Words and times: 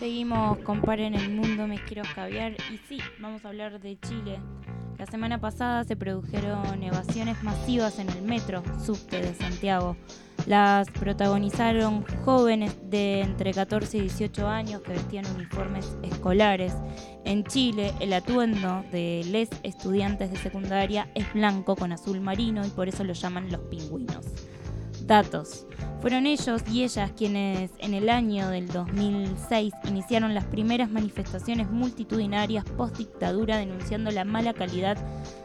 Seguimos 0.00 0.56
con 0.60 0.80
en 0.98 1.14
el 1.14 1.28
Mundo, 1.28 1.66
me 1.66 1.78
quiero 1.84 2.04
caviar. 2.14 2.52
Y 2.72 2.78
sí, 2.88 3.00
vamos 3.18 3.44
a 3.44 3.48
hablar 3.48 3.78
de 3.80 4.00
Chile. 4.00 4.40
La 4.96 5.04
semana 5.04 5.38
pasada 5.38 5.84
se 5.84 5.94
produjeron 5.94 6.82
evasiones 6.82 7.42
masivas 7.42 7.98
en 7.98 8.08
el 8.08 8.22
metro 8.22 8.62
subte 8.82 9.20
de 9.20 9.34
Santiago. 9.34 9.98
Las 10.46 10.90
protagonizaron 10.90 12.02
jóvenes 12.24 12.74
de 12.88 13.20
entre 13.20 13.52
14 13.52 13.98
y 13.98 14.00
18 14.00 14.48
años 14.48 14.80
que 14.80 14.92
vestían 14.92 15.26
uniformes 15.36 15.94
escolares. 16.02 16.72
En 17.26 17.44
Chile, 17.44 17.92
el 18.00 18.14
atuendo 18.14 18.82
de 18.90 19.22
les 19.26 19.50
estudiantes 19.64 20.30
de 20.30 20.38
secundaria 20.38 21.10
es 21.14 21.30
blanco 21.34 21.76
con 21.76 21.92
azul 21.92 22.22
marino 22.22 22.66
y 22.66 22.70
por 22.70 22.88
eso 22.88 23.04
lo 23.04 23.12
llaman 23.12 23.52
los 23.52 23.60
pingüinos. 23.68 24.24
Datos. 25.04 25.66
Fueron 26.00 26.26
ellos 26.26 26.62
y 26.72 26.82
ellas 26.82 27.12
quienes 27.14 27.70
en 27.78 27.92
el 27.92 28.08
año 28.08 28.48
del 28.48 28.68
2006 28.68 29.74
iniciaron 29.86 30.34
las 30.34 30.46
primeras 30.46 30.90
manifestaciones 30.90 31.70
multitudinarias 31.70 32.64
post 32.64 32.96
dictadura 32.96 33.58
denunciando 33.58 34.10
la 34.10 34.24
mala 34.24 34.54
calidad 34.54 34.96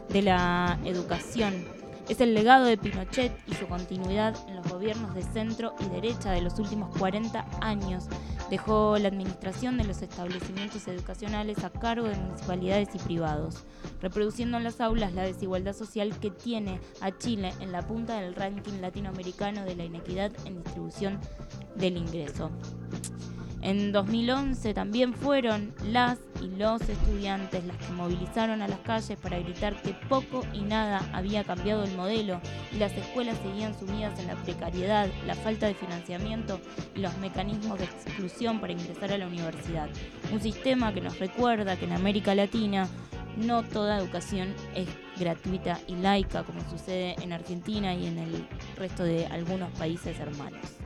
de 0.08 0.22
la 0.22 0.78
educación 0.84 1.75
es 2.08 2.20
el 2.20 2.34
legado 2.34 2.66
de 2.66 2.76
Pinochet 2.76 3.32
y 3.46 3.54
su 3.54 3.66
continuidad 3.66 4.36
en 4.48 4.56
los 4.56 4.68
gobiernos 4.68 5.14
de 5.14 5.22
centro 5.22 5.74
y 5.80 5.88
derecha 5.88 6.30
de 6.30 6.40
los 6.40 6.58
últimos 6.58 6.96
40 6.98 7.44
años. 7.60 8.04
Dejó 8.50 8.96
la 8.98 9.08
administración 9.08 9.76
de 9.76 9.84
los 9.84 10.02
establecimientos 10.02 10.86
educacionales 10.86 11.64
a 11.64 11.70
cargo 11.70 12.06
de 12.06 12.16
municipalidades 12.16 12.88
y 12.94 12.98
privados, 12.98 13.64
reproduciendo 14.00 14.56
en 14.56 14.64
las 14.64 14.80
aulas 14.80 15.14
la 15.14 15.22
desigualdad 15.22 15.74
social 15.74 16.16
que 16.18 16.30
tiene 16.30 16.80
a 17.00 17.16
Chile 17.16 17.52
en 17.60 17.72
la 17.72 17.82
punta 17.82 18.20
del 18.20 18.34
ranking 18.34 18.80
latinoamericano 18.80 19.64
de 19.64 19.76
la 19.76 19.84
inequidad 19.84 20.30
en 20.44 20.62
distribución 20.62 21.18
del 21.74 21.96
ingreso. 21.96 22.50
En 23.66 23.90
2011 23.90 24.74
también 24.74 25.12
fueron 25.12 25.74
las 25.86 26.20
y 26.40 26.56
los 26.56 26.80
estudiantes 26.82 27.64
las 27.64 27.76
que 27.76 27.92
movilizaron 27.94 28.62
a 28.62 28.68
las 28.68 28.78
calles 28.78 29.18
para 29.18 29.40
gritar 29.40 29.82
que 29.82 29.92
poco 30.08 30.46
y 30.52 30.60
nada 30.60 31.02
había 31.12 31.42
cambiado 31.42 31.82
el 31.82 31.90
modelo 31.96 32.40
y 32.72 32.76
las 32.76 32.92
escuelas 32.92 33.36
seguían 33.42 33.76
sumidas 33.76 34.16
en 34.20 34.28
la 34.28 34.36
precariedad, 34.36 35.08
la 35.26 35.34
falta 35.34 35.66
de 35.66 35.74
financiamiento 35.74 36.60
y 36.94 37.00
los 37.00 37.18
mecanismos 37.18 37.80
de 37.80 37.86
exclusión 37.86 38.60
para 38.60 38.72
ingresar 38.72 39.10
a 39.10 39.18
la 39.18 39.26
universidad. 39.26 39.88
Un 40.32 40.40
sistema 40.40 40.94
que 40.94 41.00
nos 41.00 41.18
recuerda 41.18 41.76
que 41.76 41.86
en 41.86 41.92
América 41.94 42.36
Latina 42.36 42.86
no 43.36 43.64
toda 43.64 43.98
educación 43.98 44.54
es 44.76 44.86
gratuita 45.18 45.80
y 45.88 45.96
laica 45.96 46.44
como 46.44 46.60
sucede 46.70 47.16
en 47.20 47.32
Argentina 47.32 47.94
y 47.94 48.06
en 48.06 48.18
el 48.18 48.46
resto 48.76 49.02
de 49.02 49.26
algunos 49.26 49.70
países 49.72 50.20
hermanos. 50.20 50.85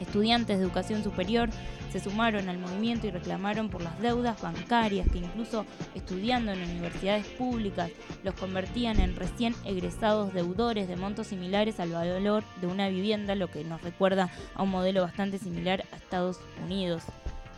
Estudiantes 0.00 0.58
de 0.58 0.64
educación 0.64 1.02
superior 1.02 1.48
se 1.92 2.00
sumaron 2.00 2.48
al 2.48 2.58
movimiento 2.58 3.06
y 3.06 3.10
reclamaron 3.10 3.70
por 3.70 3.82
las 3.82 3.98
deudas 4.00 4.40
bancarias 4.42 5.08
que 5.08 5.18
incluso 5.18 5.64
estudiando 5.94 6.52
en 6.52 6.62
universidades 6.62 7.26
públicas 7.26 7.90
los 8.22 8.34
convertían 8.34 9.00
en 9.00 9.16
recién 9.16 9.54
egresados 9.64 10.34
deudores 10.34 10.88
de 10.88 10.96
montos 10.96 11.28
similares 11.28 11.80
al 11.80 11.92
valor 11.92 12.44
de 12.60 12.66
una 12.66 12.88
vivienda, 12.88 13.34
lo 13.34 13.48
que 13.48 13.64
nos 13.64 13.80
recuerda 13.82 14.30
a 14.54 14.62
un 14.62 14.70
modelo 14.70 15.02
bastante 15.02 15.38
similar 15.38 15.84
a 15.92 15.96
Estados 15.96 16.40
Unidos. 16.62 17.02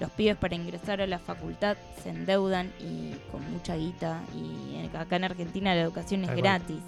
Los 0.01 0.11
pibes 0.13 0.37
para 0.37 0.55
ingresar 0.55 1.01
a 1.01 1.07
la 1.09 1.19
facultad 1.19 1.77
se 2.03 2.11
endeudan 2.11 2.71
y 2.79 3.15
con 3.33 3.51
mucha 3.51 3.75
guita 3.75 4.23
y 4.33 4.87
acá 4.97 5.17
en 5.17 5.25
Argentina 5.25 5.75
la 5.75 5.83
educación 5.83 6.25
es 6.25 6.37
gratis. 6.37 6.79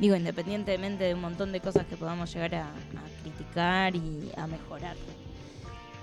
Digo, 0.00 0.16
independientemente 0.16 1.04
de 1.04 1.14
un 1.14 1.20
montón 1.20 1.52
de 1.52 1.60
cosas 1.60 1.84
que 1.84 1.94
podamos 1.94 2.32
llegar 2.32 2.54
a, 2.54 2.72
criticar 3.22 3.94
y 3.94 4.32
a 4.34 4.46
mejorar. 4.46 4.96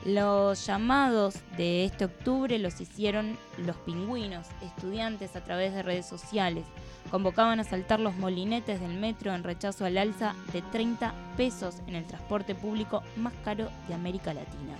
Los 0.05 0.67
llamados 0.67 1.35
de 1.57 1.83
este 1.83 2.05
octubre 2.05 2.59
los 2.59 2.79
hicieron 2.79 3.35
los 3.57 3.75
pingüinos, 3.77 4.45
estudiantes 4.61 5.35
a 5.35 5.43
través 5.43 5.73
de 5.73 5.81
redes 5.81 6.05
sociales. 6.05 6.63
Convocaban 7.09 7.59
a 7.59 7.63
saltar 7.63 7.99
los 7.99 8.15
molinetes 8.15 8.79
del 8.79 8.93
metro 8.93 9.33
en 9.33 9.43
rechazo 9.43 9.83
al 9.83 9.97
alza 9.97 10.35
de 10.53 10.61
30 10.61 11.13
pesos 11.35 11.77
en 11.87 11.95
el 11.95 12.05
transporte 12.05 12.53
público 12.53 13.01
más 13.15 13.33
caro 13.43 13.71
de 13.87 13.95
América 13.95 14.31
Latina. 14.31 14.75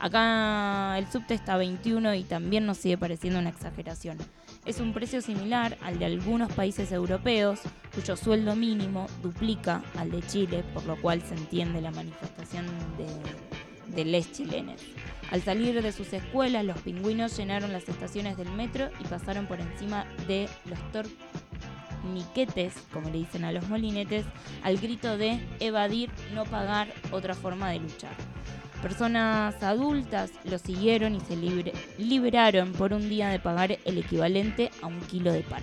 Acá 0.00 0.98
el 0.98 1.06
subte 1.10 1.34
está 1.34 1.54
a 1.54 1.58
21 1.58 2.14
y 2.14 2.24
también 2.24 2.66
nos 2.66 2.78
sigue 2.78 2.98
pareciendo 2.98 3.38
una 3.38 3.50
exageración. 3.50 4.18
Es 4.66 4.80
un 4.80 4.92
precio 4.92 5.20
similar 5.22 5.78
al 5.82 5.98
de 5.98 6.04
algunos 6.04 6.52
países 6.52 6.92
europeos, 6.92 7.60
cuyo 7.94 8.16
sueldo 8.16 8.54
mínimo 8.54 9.06
duplica 9.22 9.82
al 9.96 10.10
de 10.10 10.22
Chile, 10.22 10.64
por 10.74 10.84
lo 10.84 11.00
cual 11.00 11.22
se 11.22 11.34
entiende 11.34 11.80
la 11.80 11.90
manifestación 11.90 12.66
de 12.96 13.06
de 13.94 14.04
les 14.04 14.32
chilenes. 14.32 14.80
Al 15.30 15.42
salir 15.42 15.80
de 15.80 15.92
sus 15.92 16.12
escuelas, 16.12 16.64
los 16.64 16.78
pingüinos 16.78 17.36
llenaron 17.36 17.72
las 17.72 17.88
estaciones 17.88 18.36
del 18.36 18.50
metro 18.50 18.90
y 19.00 19.04
pasaron 19.04 19.46
por 19.46 19.60
encima 19.60 20.06
de 20.26 20.48
los 20.64 20.78
torniquetes, 22.02 22.74
como 22.92 23.10
le 23.10 23.18
dicen 23.18 23.44
a 23.44 23.52
los 23.52 23.68
molinetes, 23.68 24.24
al 24.62 24.78
grito 24.78 25.16
de 25.16 25.40
evadir, 25.60 26.10
no 26.34 26.44
pagar, 26.44 26.92
otra 27.12 27.34
forma 27.34 27.70
de 27.70 27.80
luchar. 27.80 28.14
Personas 28.82 29.62
adultas 29.62 30.30
lo 30.44 30.58
siguieron 30.58 31.14
y 31.14 31.20
se 31.20 31.36
liberaron 31.98 32.72
por 32.72 32.94
un 32.94 33.08
día 33.10 33.28
de 33.28 33.38
pagar 33.38 33.78
el 33.84 33.98
equivalente 33.98 34.70
a 34.80 34.86
un 34.86 35.00
kilo 35.00 35.32
de 35.32 35.42
pan. 35.42 35.62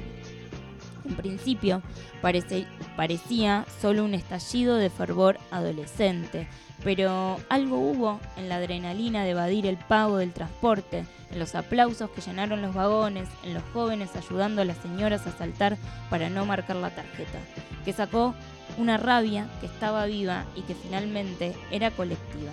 En 1.03 1.15
principio 1.15 1.81
parecía 2.21 3.65
solo 3.81 4.03
un 4.03 4.13
estallido 4.13 4.75
de 4.75 4.89
fervor 4.89 5.39
adolescente, 5.51 6.47
pero 6.83 7.39
algo 7.49 7.79
hubo 7.79 8.19
en 8.35 8.49
la 8.49 8.57
adrenalina 8.57 9.23
de 9.23 9.31
evadir 9.31 9.65
el 9.65 9.77
pago 9.77 10.17
del 10.17 10.33
transporte, 10.33 11.05
en 11.31 11.39
los 11.39 11.55
aplausos 11.55 12.09
que 12.11 12.21
llenaron 12.21 12.61
los 12.61 12.75
vagones, 12.75 13.27
en 13.43 13.53
los 13.53 13.63
jóvenes 13.73 14.15
ayudando 14.15 14.61
a 14.61 14.65
las 14.65 14.77
señoras 14.77 15.25
a 15.25 15.31
saltar 15.31 15.77
para 16.09 16.29
no 16.29 16.45
marcar 16.45 16.75
la 16.75 16.93
tarjeta, 16.93 17.39
que 17.83 17.93
sacó 17.93 18.35
una 18.77 18.97
rabia 18.97 19.47
que 19.59 19.65
estaba 19.65 20.05
viva 20.05 20.45
y 20.55 20.61
que 20.61 20.75
finalmente 20.75 21.55
era 21.71 21.89
colectiva. 21.89 22.51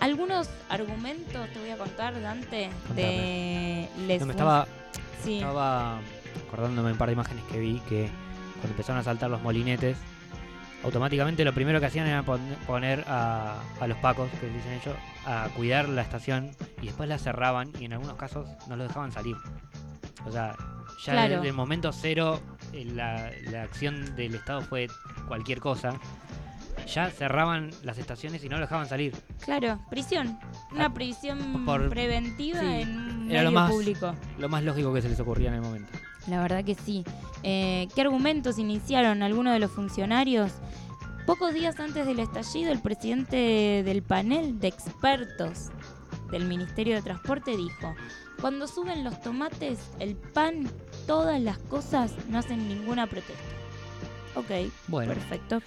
Algunos 0.00 0.48
argumentos 0.68 1.48
te 1.50 1.58
voy 1.58 1.70
a 1.70 1.76
contar, 1.76 2.20
Dante, 2.20 2.70
de 2.94 3.88
Les 4.06 4.24
me 4.24 4.32
estaba, 4.32 4.66
estaba 5.26 5.98
acordándome 6.46 6.92
un 6.92 6.98
par 6.98 7.08
de 7.08 7.14
imágenes 7.14 7.44
que 7.50 7.58
vi 7.58 7.80
que 7.88 8.08
cuando 8.54 8.70
empezaron 8.70 9.00
a 9.00 9.04
saltar 9.04 9.30
los 9.30 9.42
molinetes, 9.42 9.96
automáticamente 10.84 11.44
lo 11.44 11.52
primero 11.52 11.80
que 11.80 11.86
hacían 11.86 12.06
era 12.06 12.22
poner 12.22 13.04
a, 13.08 13.60
los 13.86 13.98
pacos, 13.98 14.30
que 14.40 14.46
dicen 14.48 14.72
ellos, 14.72 14.96
a 15.26 15.48
cuidar 15.56 15.88
la 15.88 16.02
estación 16.02 16.50
y 16.80 16.86
después 16.86 17.08
la 17.08 17.18
cerraban 17.18 17.72
y 17.78 17.86
en 17.86 17.94
algunos 17.94 18.16
casos 18.16 18.48
no 18.68 18.76
lo 18.76 18.84
dejaban 18.84 19.12
salir. 19.12 19.36
O 20.26 20.30
sea, 20.30 20.56
ya 21.04 21.28
desde 21.28 21.48
el 21.48 21.54
momento 21.54 21.92
cero 21.92 22.40
eh, 22.72 22.84
la, 22.84 23.62
acción 23.62 24.16
del 24.16 24.34
Estado 24.34 24.62
fue 24.62 24.88
cualquier 25.26 25.60
cosa. 25.60 25.98
Ya 26.94 27.10
cerraban 27.10 27.70
las 27.82 27.98
estaciones 27.98 28.42
y 28.44 28.48
no 28.48 28.56
lo 28.56 28.62
dejaban 28.62 28.88
salir. 28.88 29.14
Claro, 29.44 29.78
prisión. 29.90 30.38
Una 30.72 30.86
ah, 30.86 30.94
prisión 30.94 31.66
preventiva 31.90 32.62
en 32.78 32.96
un 32.96 33.26
medio 33.26 33.42
lo 33.42 33.52
más, 33.52 33.70
público. 33.70 34.14
Lo 34.38 34.48
más 34.48 34.62
lógico 34.62 34.92
que 34.94 35.02
se 35.02 35.08
les 35.08 35.20
ocurría 35.20 35.48
en 35.48 35.54
el 35.54 35.60
momento. 35.60 35.92
La 36.28 36.40
verdad 36.40 36.64
que 36.64 36.74
sí. 36.74 37.04
Eh, 37.42 37.88
¿Qué 37.94 38.00
argumentos 38.00 38.58
iniciaron 38.58 39.22
algunos 39.22 39.52
de 39.52 39.58
los 39.58 39.70
funcionarios? 39.70 40.52
Pocos 41.26 41.52
días 41.52 41.78
antes 41.78 42.06
del 42.06 42.20
estallido, 42.20 42.72
el 42.72 42.80
presidente 42.80 43.82
del 43.84 44.02
panel 44.02 44.58
de 44.58 44.68
expertos 44.68 45.68
del 46.30 46.46
Ministerio 46.46 46.96
de 46.96 47.02
Transporte 47.02 47.54
dijo, 47.54 47.94
cuando 48.40 48.66
suben 48.66 49.04
los 49.04 49.20
tomates, 49.20 49.78
el 49.98 50.16
pan, 50.16 50.70
todas 51.06 51.40
las 51.40 51.58
cosas, 51.58 52.14
no 52.28 52.38
hacen 52.38 52.66
ninguna 52.68 53.06
protesta. 53.06 53.42
Ok, 54.36 54.70
bueno. 54.86 55.12
perfecto. 55.12 55.60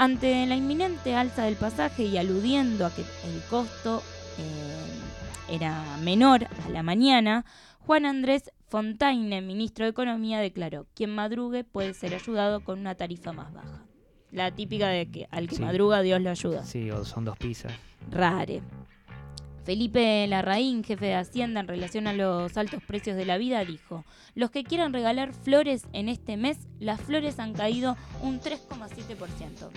Ante 0.00 0.46
la 0.46 0.56
inminente 0.56 1.14
alza 1.14 1.44
del 1.44 1.56
pasaje 1.56 2.04
y 2.04 2.16
aludiendo 2.16 2.86
a 2.86 2.90
que 2.90 3.02
el 3.02 3.42
costo 3.50 4.02
eh, 4.38 5.54
era 5.54 5.84
menor 5.98 6.44
a 6.44 6.70
la 6.70 6.82
mañana, 6.82 7.44
Juan 7.80 8.06
Andrés 8.06 8.50
Fontaine, 8.70 9.42
ministro 9.42 9.84
de 9.84 9.90
Economía, 9.90 10.40
declaró, 10.40 10.86
quien 10.94 11.14
madrugue 11.14 11.64
puede 11.64 11.92
ser 11.92 12.14
ayudado 12.14 12.64
con 12.64 12.78
una 12.78 12.94
tarifa 12.94 13.34
más 13.34 13.52
baja. 13.52 13.84
La 14.32 14.50
típica 14.50 14.88
de 14.88 15.10
que 15.10 15.28
al 15.30 15.48
que 15.48 15.58
madruga 15.58 16.00
Dios 16.00 16.22
lo 16.22 16.30
ayuda. 16.30 16.64
Sí, 16.64 16.90
o 16.90 17.04
son 17.04 17.26
dos 17.26 17.36
pizzas. 17.36 17.74
Rare. 18.10 18.62
Felipe 19.64 20.26
Larraín, 20.26 20.82
jefe 20.84 21.06
de 21.06 21.14
Hacienda 21.14 21.60
en 21.60 21.68
relación 21.68 22.06
a 22.06 22.12
los 22.12 22.56
altos 22.56 22.82
precios 22.82 23.16
de 23.16 23.26
la 23.26 23.38
vida, 23.38 23.64
dijo, 23.64 24.04
los 24.34 24.50
que 24.50 24.64
quieran 24.64 24.92
regalar 24.92 25.32
flores 25.32 25.86
en 25.92 26.08
este 26.08 26.36
mes, 26.36 26.68
las 26.78 27.00
flores 27.00 27.38
han 27.38 27.52
caído 27.52 27.96
un 28.22 28.40
3,7%. 28.40 29.68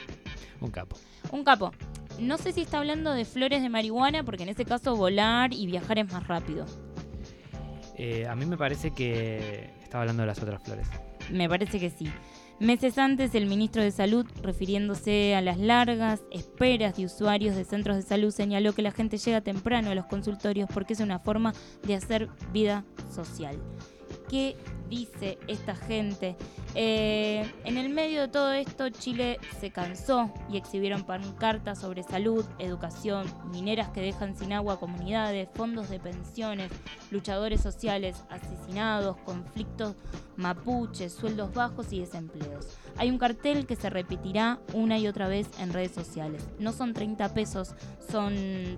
Un 0.61 0.71
capo. 0.71 0.97
Un 1.31 1.43
capo. 1.43 1.71
No 2.19 2.37
sé 2.37 2.53
si 2.53 2.61
está 2.61 2.79
hablando 2.79 3.13
de 3.13 3.25
flores 3.25 3.61
de 3.61 3.69
marihuana, 3.69 4.23
porque 4.23 4.43
en 4.43 4.49
ese 4.49 4.65
caso 4.65 4.95
volar 4.95 5.53
y 5.53 5.65
viajar 5.65 5.99
es 5.99 6.11
más 6.11 6.27
rápido. 6.27 6.65
Eh, 7.97 8.27
a 8.27 8.35
mí 8.35 8.45
me 8.45 8.57
parece 8.57 8.91
que 8.91 9.69
estaba 9.83 10.01
hablando 10.01 10.23
de 10.23 10.27
las 10.27 10.41
otras 10.41 10.63
flores. 10.63 10.87
Me 11.29 11.49
parece 11.49 11.79
que 11.79 11.89
sí. 11.89 12.09
Meses 12.59 12.97
antes, 12.97 13.35
el 13.35 13.47
ministro 13.47 13.81
de 13.81 13.91
Salud, 13.91 14.25
refiriéndose 14.41 15.35
a 15.35 15.41
las 15.41 15.57
largas 15.57 16.21
esperas 16.31 16.95
de 16.95 17.05
usuarios 17.05 17.55
de 17.55 17.65
centros 17.65 17.97
de 17.97 18.03
salud, 18.03 18.31
señaló 18.31 18.73
que 18.73 18.81
la 18.81 18.91
gente 18.91 19.17
llega 19.17 19.41
temprano 19.41 19.89
a 19.89 19.95
los 19.95 20.05
consultorios 20.05 20.69
porque 20.73 20.93
es 20.93 20.99
una 20.99 21.19
forma 21.19 21.53
de 21.85 21.95
hacer 21.95 22.29
vida 22.53 22.85
social. 23.13 23.57
¿Qué 24.29 24.55
dice 24.93 25.37
esta 25.47 25.75
gente? 25.75 26.35
Eh, 26.75 27.51
en 27.65 27.77
el 27.77 27.89
medio 27.89 28.21
de 28.21 28.27
todo 28.27 28.51
esto, 28.53 28.89
Chile 28.89 29.39
se 29.59 29.71
cansó 29.71 30.31
y 30.49 30.57
exhibieron 30.57 31.03
pancartas 31.03 31.79
sobre 31.79 32.03
salud, 32.03 32.45
educación, 32.59 33.27
mineras 33.51 33.89
que 33.89 34.01
dejan 34.01 34.35
sin 34.35 34.53
agua 34.53 34.79
comunidades, 34.79 35.49
fondos 35.53 35.89
de 35.89 35.99
pensiones, 35.99 36.71
luchadores 37.11 37.61
sociales 37.61 38.23
asesinados, 38.29 39.17
conflictos 39.17 39.95
mapuches, 40.35 41.13
sueldos 41.13 41.53
bajos 41.53 41.91
y 41.93 41.99
desempleos. 41.99 42.67
Hay 42.97 43.09
un 43.09 43.17
cartel 43.17 43.65
que 43.65 43.75
se 43.75 43.89
repetirá 43.89 44.59
una 44.73 44.97
y 44.97 45.07
otra 45.07 45.27
vez 45.27 45.47
en 45.59 45.73
redes 45.73 45.91
sociales. 45.91 46.47
No 46.59 46.71
son 46.71 46.93
30 46.93 47.33
pesos, 47.33 47.75
son 48.09 48.33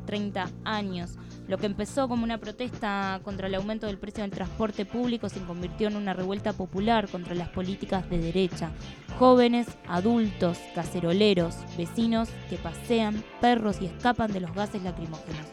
30 0.05 0.49
años. 0.63 1.17
Lo 1.47 1.57
que 1.57 1.67
empezó 1.67 2.07
como 2.07 2.23
una 2.23 2.39
protesta 2.39 3.19
contra 3.23 3.47
el 3.47 3.55
aumento 3.55 3.87
del 3.87 3.99
precio 3.99 4.23
del 4.23 4.31
transporte 4.31 4.85
público 4.85 5.29
se 5.29 5.41
convirtió 5.41 5.87
en 5.87 5.95
una 6.05 6.13
revuelta 6.13 6.53
popular 6.53 7.09
contra 7.09 7.33
las 7.33 7.49
políticas 7.49 8.07
de 8.11 8.19
derecha. 8.19 8.71
Jóvenes, 9.17 9.65
adultos, 9.87 10.59
caceroleros, 10.75 11.55
vecinos 11.77 12.29
que 12.47 12.57
pasean 12.57 13.23
perros 13.41 13.77
y 13.81 13.87
escapan 13.87 14.31
de 14.31 14.39
los 14.41 14.53
gases 14.53 14.83
lacrimógenos. 14.83 15.47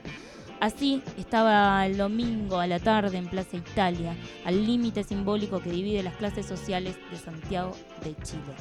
Así 0.61 1.03
estaba 1.17 1.87
el 1.87 1.97
domingo 1.97 2.59
a 2.59 2.67
la 2.67 2.79
tarde 2.79 3.17
en 3.17 3.29
Plaza 3.29 3.57
Italia, 3.57 4.15
al 4.45 4.67
límite 4.67 5.05
simbólico 5.05 5.63
que 5.63 5.71
divide 5.71 6.03
las 6.03 6.17
clases 6.17 6.45
sociales 6.45 6.97
de 7.11 7.17
Santiago 7.17 7.73
de 8.05 8.15
Chile. 8.23 8.53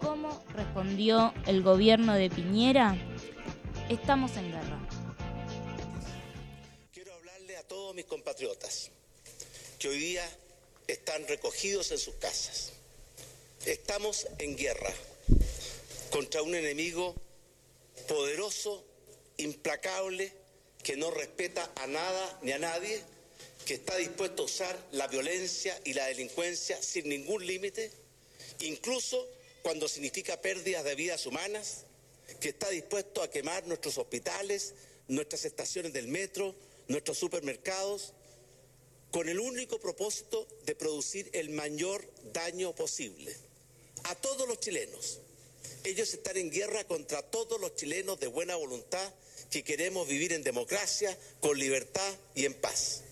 ¿Cómo 0.00 0.42
respondió 0.56 1.32
el 1.46 1.62
gobierno 1.62 2.14
de 2.14 2.30
Piñera? 2.30 2.96
Estamos 3.88 4.36
en 4.36 4.50
guerra. 4.50 4.78
Quiero 6.92 7.14
hablarle 7.14 7.56
a 7.56 7.62
todos 7.62 7.94
mis 7.94 8.06
compatriotas 8.06 8.90
que 9.78 9.88
hoy 9.88 9.98
día 9.98 10.24
están 10.88 11.28
recogidos 11.28 11.92
en 11.92 11.98
sus 11.98 12.14
casas. 12.14 12.72
Estamos 13.66 14.26
en 14.38 14.56
guerra 14.56 14.92
contra 16.10 16.42
un 16.42 16.54
enemigo 16.54 17.14
poderoso, 18.08 18.84
implacable, 19.36 20.32
que 20.82 20.96
no 20.96 21.10
respeta 21.10 21.70
a 21.76 21.86
nada 21.86 22.38
ni 22.42 22.52
a 22.52 22.58
nadie, 22.58 23.02
que 23.66 23.74
está 23.74 23.96
dispuesto 23.96 24.42
a 24.42 24.46
usar 24.46 24.88
la 24.92 25.06
violencia 25.06 25.78
y 25.84 25.92
la 25.92 26.06
delincuencia 26.06 26.82
sin 26.82 27.08
ningún 27.08 27.46
límite, 27.46 27.92
incluso 28.60 29.28
cuando 29.62 29.86
significa 29.88 30.40
pérdidas 30.40 30.84
de 30.84 30.94
vidas 30.94 31.26
humanas, 31.26 31.84
que 32.40 32.48
está 32.50 32.70
dispuesto 32.70 33.22
a 33.22 33.30
quemar 33.30 33.66
nuestros 33.66 33.98
hospitales, 33.98 34.74
nuestras 35.08 35.44
estaciones 35.44 35.92
del 35.92 36.08
metro, 36.08 36.54
nuestros 36.86 37.18
supermercados, 37.18 38.14
con 39.10 39.28
el 39.28 39.40
único 39.40 39.78
propósito 39.78 40.46
de 40.64 40.74
producir 40.74 41.30
el 41.32 41.50
mayor 41.50 42.06
daño 42.32 42.74
posible 42.74 43.34
a 44.04 44.14
todos 44.14 44.46
los 44.46 44.60
chilenos. 44.60 45.18
Ellos 45.84 46.12
están 46.12 46.36
en 46.36 46.50
guerra 46.50 46.84
contra 46.84 47.22
todos 47.22 47.60
los 47.60 47.74
chilenos 47.76 48.20
de 48.20 48.26
buena 48.26 48.56
voluntad 48.56 49.12
que 49.50 49.64
queremos 49.64 50.06
vivir 50.06 50.32
en 50.32 50.42
democracia, 50.42 51.16
con 51.40 51.58
libertad 51.58 52.14
y 52.34 52.44
en 52.44 52.54
paz. 52.54 53.02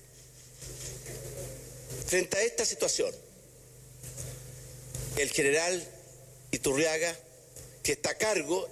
Frente 2.06 2.37
a 2.37 2.43
esta 2.43 2.64
situación, 2.64 3.14
el 5.16 5.31
general 5.31 5.82
Iturriaga, 6.50 7.16
que 7.82 7.93
está 7.93 8.10
a 8.10 8.19
cargo 8.19 8.69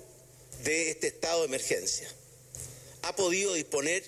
de 0.62 0.90
este 0.90 1.08
estado 1.08 1.40
de 1.40 1.46
emergencia, 1.46 2.08
ha 3.02 3.16
podido 3.16 3.54
disponer 3.54 4.04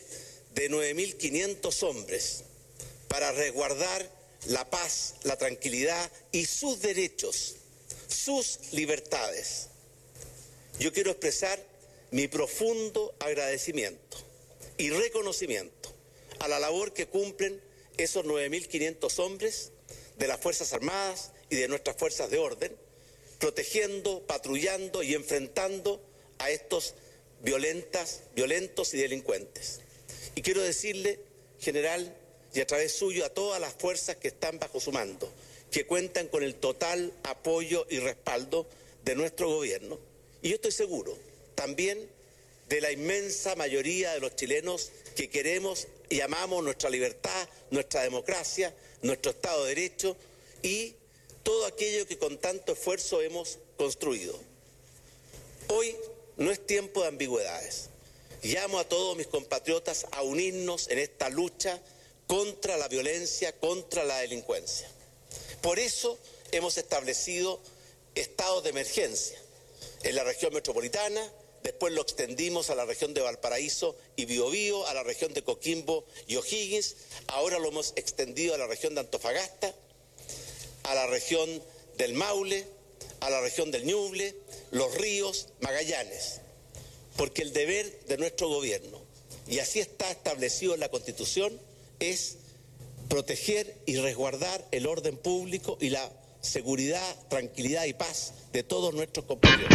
de 0.55 0.71
9.500 0.71 1.83
hombres 1.83 2.45
para 3.09 3.33
resguardar 3.33 4.11
la 4.47 4.69
paz, 4.69 5.15
la 5.23 5.37
tranquilidad 5.37 6.11
y 6.33 6.47
sus 6.47 6.81
derechos, 6.81 7.57
sus 8.09 8.73
libertades. 8.73 9.69
Yo 10.79 10.93
quiero 10.93 11.11
expresar 11.11 11.59
mi 12.11 12.29
profundo 12.29 13.15
agradecimiento 13.19 14.19
y 14.79 14.91
reconocimiento 14.91 15.93
a 16.39 16.49
la 16.49 16.59
labor 16.59 16.93
que 16.93 17.07
cumplen 17.07 17.61
esos 17.97 18.25
9.500 18.25 19.19
hombres 19.21 19.73
de 20.19 20.29
las 20.29 20.41
Fuerzas 20.41 20.73
Armadas 20.73 21.33
y 21.51 21.57
de 21.57 21.69
nuestras 21.69 21.97
fuerzas 21.97 22.31
de 22.31 22.39
orden, 22.39 22.77
protegiendo, 23.39 24.27
patrullando 24.27 25.03
y 25.03 25.15
enfrentando 25.15 26.03
a 26.39 26.51
estos 26.51 26.95
violentas, 27.43 28.23
violentos 28.35 28.95
y 28.95 28.99
delincuentes. 28.99 29.81
Y 30.35 30.43
quiero 30.43 30.63
decirle, 30.63 31.21
general, 31.61 32.15
y 32.57 32.61
a 32.63 32.67
través 32.67 32.95
suyo 32.95 33.27
a 33.27 33.29
todas 33.29 33.61
las 33.61 33.75
fuerzas 33.75 34.17
que 34.17 34.29
están 34.29 34.59
bajo 34.59 34.81
su 34.81 34.91
mando, 34.91 35.31
que 35.71 35.87
cuentan 35.87 36.29
con 36.29 36.43
el 36.43 36.55
total 36.55 37.13
apoyo 37.23 37.87
y 37.91 37.99
respaldo 37.99 38.67
de 39.05 39.15
nuestro 39.15 39.51
gobierno. 39.51 39.99
Y 40.41 40.49
yo 40.49 40.55
estoy 40.55 40.73
seguro 40.73 41.19
también 41.55 42.09
de 42.71 42.81
la 42.81 42.91
inmensa 42.91 43.55
mayoría 43.57 44.15
de 44.15 44.21
los 44.21 44.37
chilenos 44.37 44.91
que 45.15 45.29
queremos 45.29 45.87
y 46.09 46.23
amamos 46.23 46.65
nuestra 46.65 46.89
libertad, 46.89 47.47
nuestra 47.71 48.03
democracia, 48.03 48.75
nuestro 49.03 49.33
Estado 49.33 49.65
de 49.65 49.75
Derecho 49.75 50.17
y 50.63 50.95
todo 51.43 51.67
aquello 51.67 52.07
que 52.07 52.17
con 52.17 52.39
tanto 52.39 52.73
esfuerzo 52.73 53.21
hemos 53.21 53.59
construido. 53.77 54.35
Hoy 55.69 55.95
no 56.39 56.51
es 56.51 56.67
tiempo 56.67 57.03
de 57.03 57.09
ambigüedades. 57.09 57.91
Llamo 58.43 58.79
a 58.79 58.89
todos 58.89 59.15
mis 59.15 59.27
compatriotas 59.27 60.07
a 60.13 60.23
unirnos 60.23 60.89
en 60.89 61.01
esta 61.01 61.29
lucha 61.29 61.83
contra 62.27 62.77
la 62.77 62.89
violencia, 62.89 63.53
contra 63.59 64.05
la 64.05 64.19
delincuencia. 64.19 64.89
Por 65.61 65.79
eso 65.79 66.19
hemos 66.53 66.79
establecido 66.79 67.61
estados 68.15 68.65
de 68.65 68.71
emergencia 68.71 69.39
en 70.03 70.15
la 70.15 70.25
región 70.25 70.53
metropolitana, 70.53 71.21
después 71.63 71.93
lo 71.93 72.03
extendimos 72.03 72.71
a 72.71 72.75
la 72.75 72.85
región 72.85 73.15
de 73.15 73.21
Valparaíso 73.21 73.97
y 74.15 74.25
Biobío, 74.25 74.87
a 74.87 74.95
la 74.95 75.03
región 75.03 75.35
de 75.35 75.43
Coquimbo 75.43 76.05
y 76.27 76.37
O'Higgins, 76.37 76.97
ahora 77.29 77.59
lo 77.59 77.69
hemos 77.69 77.93
extendido 77.97 78.55
a 78.55 78.59
la 78.59 78.67
región 78.67 78.95
de 78.95 79.01
Antofagasta, 79.01 79.75
a 80.85 80.95
la 80.95 81.07
región 81.07 81.63
del 81.99 82.15
Maule, 82.15 82.67
a 83.21 83.31
la 83.31 83.41
región 83.41 83.71
del 83.71 83.85
Ñuble, 83.85 84.37
Los 84.71 84.95
Ríos, 84.95 85.49
Magallanes, 85.61 86.41
porque 87.17 87.43
el 87.43 87.53
deber 87.53 88.05
de 88.07 88.19
nuestro 88.19 88.49
gobierno, 88.49 89.01
y 89.49 89.59
así 89.59 89.81
está 89.81 90.11
establecido 90.11 90.75
en 90.75 90.81
la 90.81 90.91
Constitución, 90.91 91.59
es 92.01 92.39
proteger 93.09 93.77
y 93.87 93.97
resguardar 93.97 94.65
el 94.73 94.87
orden 94.87 95.17
público 95.17 95.79
y 95.81 95.91
la 95.91 96.11
seguridad, 96.41 97.03
tranquilidad 97.29 97.85
y 97.85 97.93
paz 97.93 98.49
de 98.53 98.63
todos 98.63 98.95
nuestros 98.95 99.27
compañeros. 99.27 99.69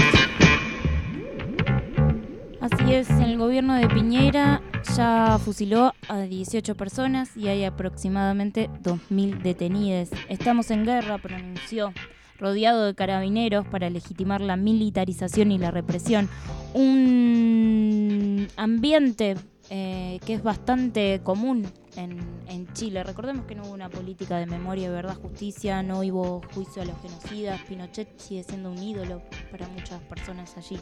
Así 2.59 2.93
es, 2.93 3.09
el 3.09 3.37
gobierno 3.37 3.73
de 3.75 3.87
Piñera 3.87 4.61
ya 4.95 5.39
fusiló 5.43 5.93
a 6.07 6.21
18 6.21 6.75
personas 6.75 7.35
y 7.35 7.47
hay 7.47 7.63
aproximadamente 7.63 8.69
2.000 8.83 9.41
detenidas. 9.41 10.09
Estamos 10.29 10.69
en 10.69 10.85
guerra, 10.85 11.17
pronunció, 11.17 11.91
rodeado 12.37 12.85
de 12.85 12.93
carabineros 12.93 13.65
para 13.67 13.89
legitimar 13.89 14.41
la 14.41 14.57
militarización 14.57 15.51
y 15.51 15.57
la 15.57 15.71
represión. 15.71 16.29
Un 16.73 18.47
ambiente 18.57 19.37
eh, 19.69 20.19
que 20.25 20.35
es 20.35 20.43
bastante 20.43 21.21
común 21.23 21.65
en, 21.95 22.19
en, 22.47 22.71
Chile. 22.73 23.03
Recordemos 23.03 23.45
que 23.45 23.55
no 23.55 23.63
hubo 23.63 23.73
una 23.73 23.89
política 23.89 24.37
de 24.37 24.45
memoria, 24.45 24.89
verdad, 24.89 25.15
justicia, 25.15 25.83
no 25.83 25.99
hubo 25.99 26.41
juicio 26.53 26.81
a 26.81 26.85
los 26.85 26.99
genocidas. 27.01 27.61
Pinochet 27.61 28.19
sigue 28.19 28.43
siendo 28.43 28.71
un 28.71 28.77
ídolo 28.77 29.21
para 29.51 29.67
muchas 29.67 30.01
personas 30.03 30.55
allí 30.57 30.79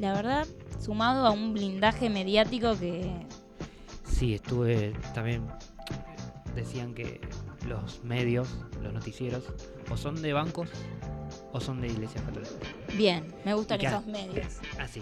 la 0.00 0.14
verdad, 0.14 0.46
sumado 0.82 1.26
a 1.26 1.30
un 1.30 1.52
blindaje 1.52 2.08
mediático 2.08 2.76
que... 2.78 3.12
Sí, 4.04 4.34
estuve 4.34 4.94
también, 5.14 5.46
decían 6.54 6.94
que 6.94 7.20
los 7.68 8.02
medios, 8.02 8.48
los 8.82 8.92
noticieros, 8.92 9.44
o 9.90 9.96
son 9.98 10.20
de 10.22 10.32
bancos 10.32 10.70
o 11.52 11.60
son 11.60 11.80
de 11.80 11.88
iglesias 11.88 12.22
católicas. 12.24 12.56
Bien, 12.96 13.26
me 13.44 13.54
gustan 13.54 13.80
esos 13.80 14.06
medios. 14.06 14.58
Así. 14.78 15.00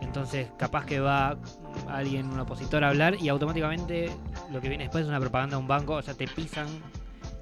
Entonces, 0.00 0.48
capaz 0.58 0.84
que 0.84 1.00
va 1.00 1.36
alguien, 1.88 2.26
un 2.26 2.40
opositor 2.40 2.84
a 2.84 2.88
hablar 2.88 3.16
y 3.20 3.28
automáticamente 3.28 4.10
lo 4.50 4.60
que 4.60 4.68
viene 4.68 4.84
después 4.84 5.02
es 5.02 5.08
una 5.08 5.20
propaganda 5.20 5.56
de 5.56 5.62
un 5.62 5.68
banco, 5.68 5.94
o 5.94 6.02
sea, 6.02 6.14
te 6.14 6.26
pisan. 6.28 6.66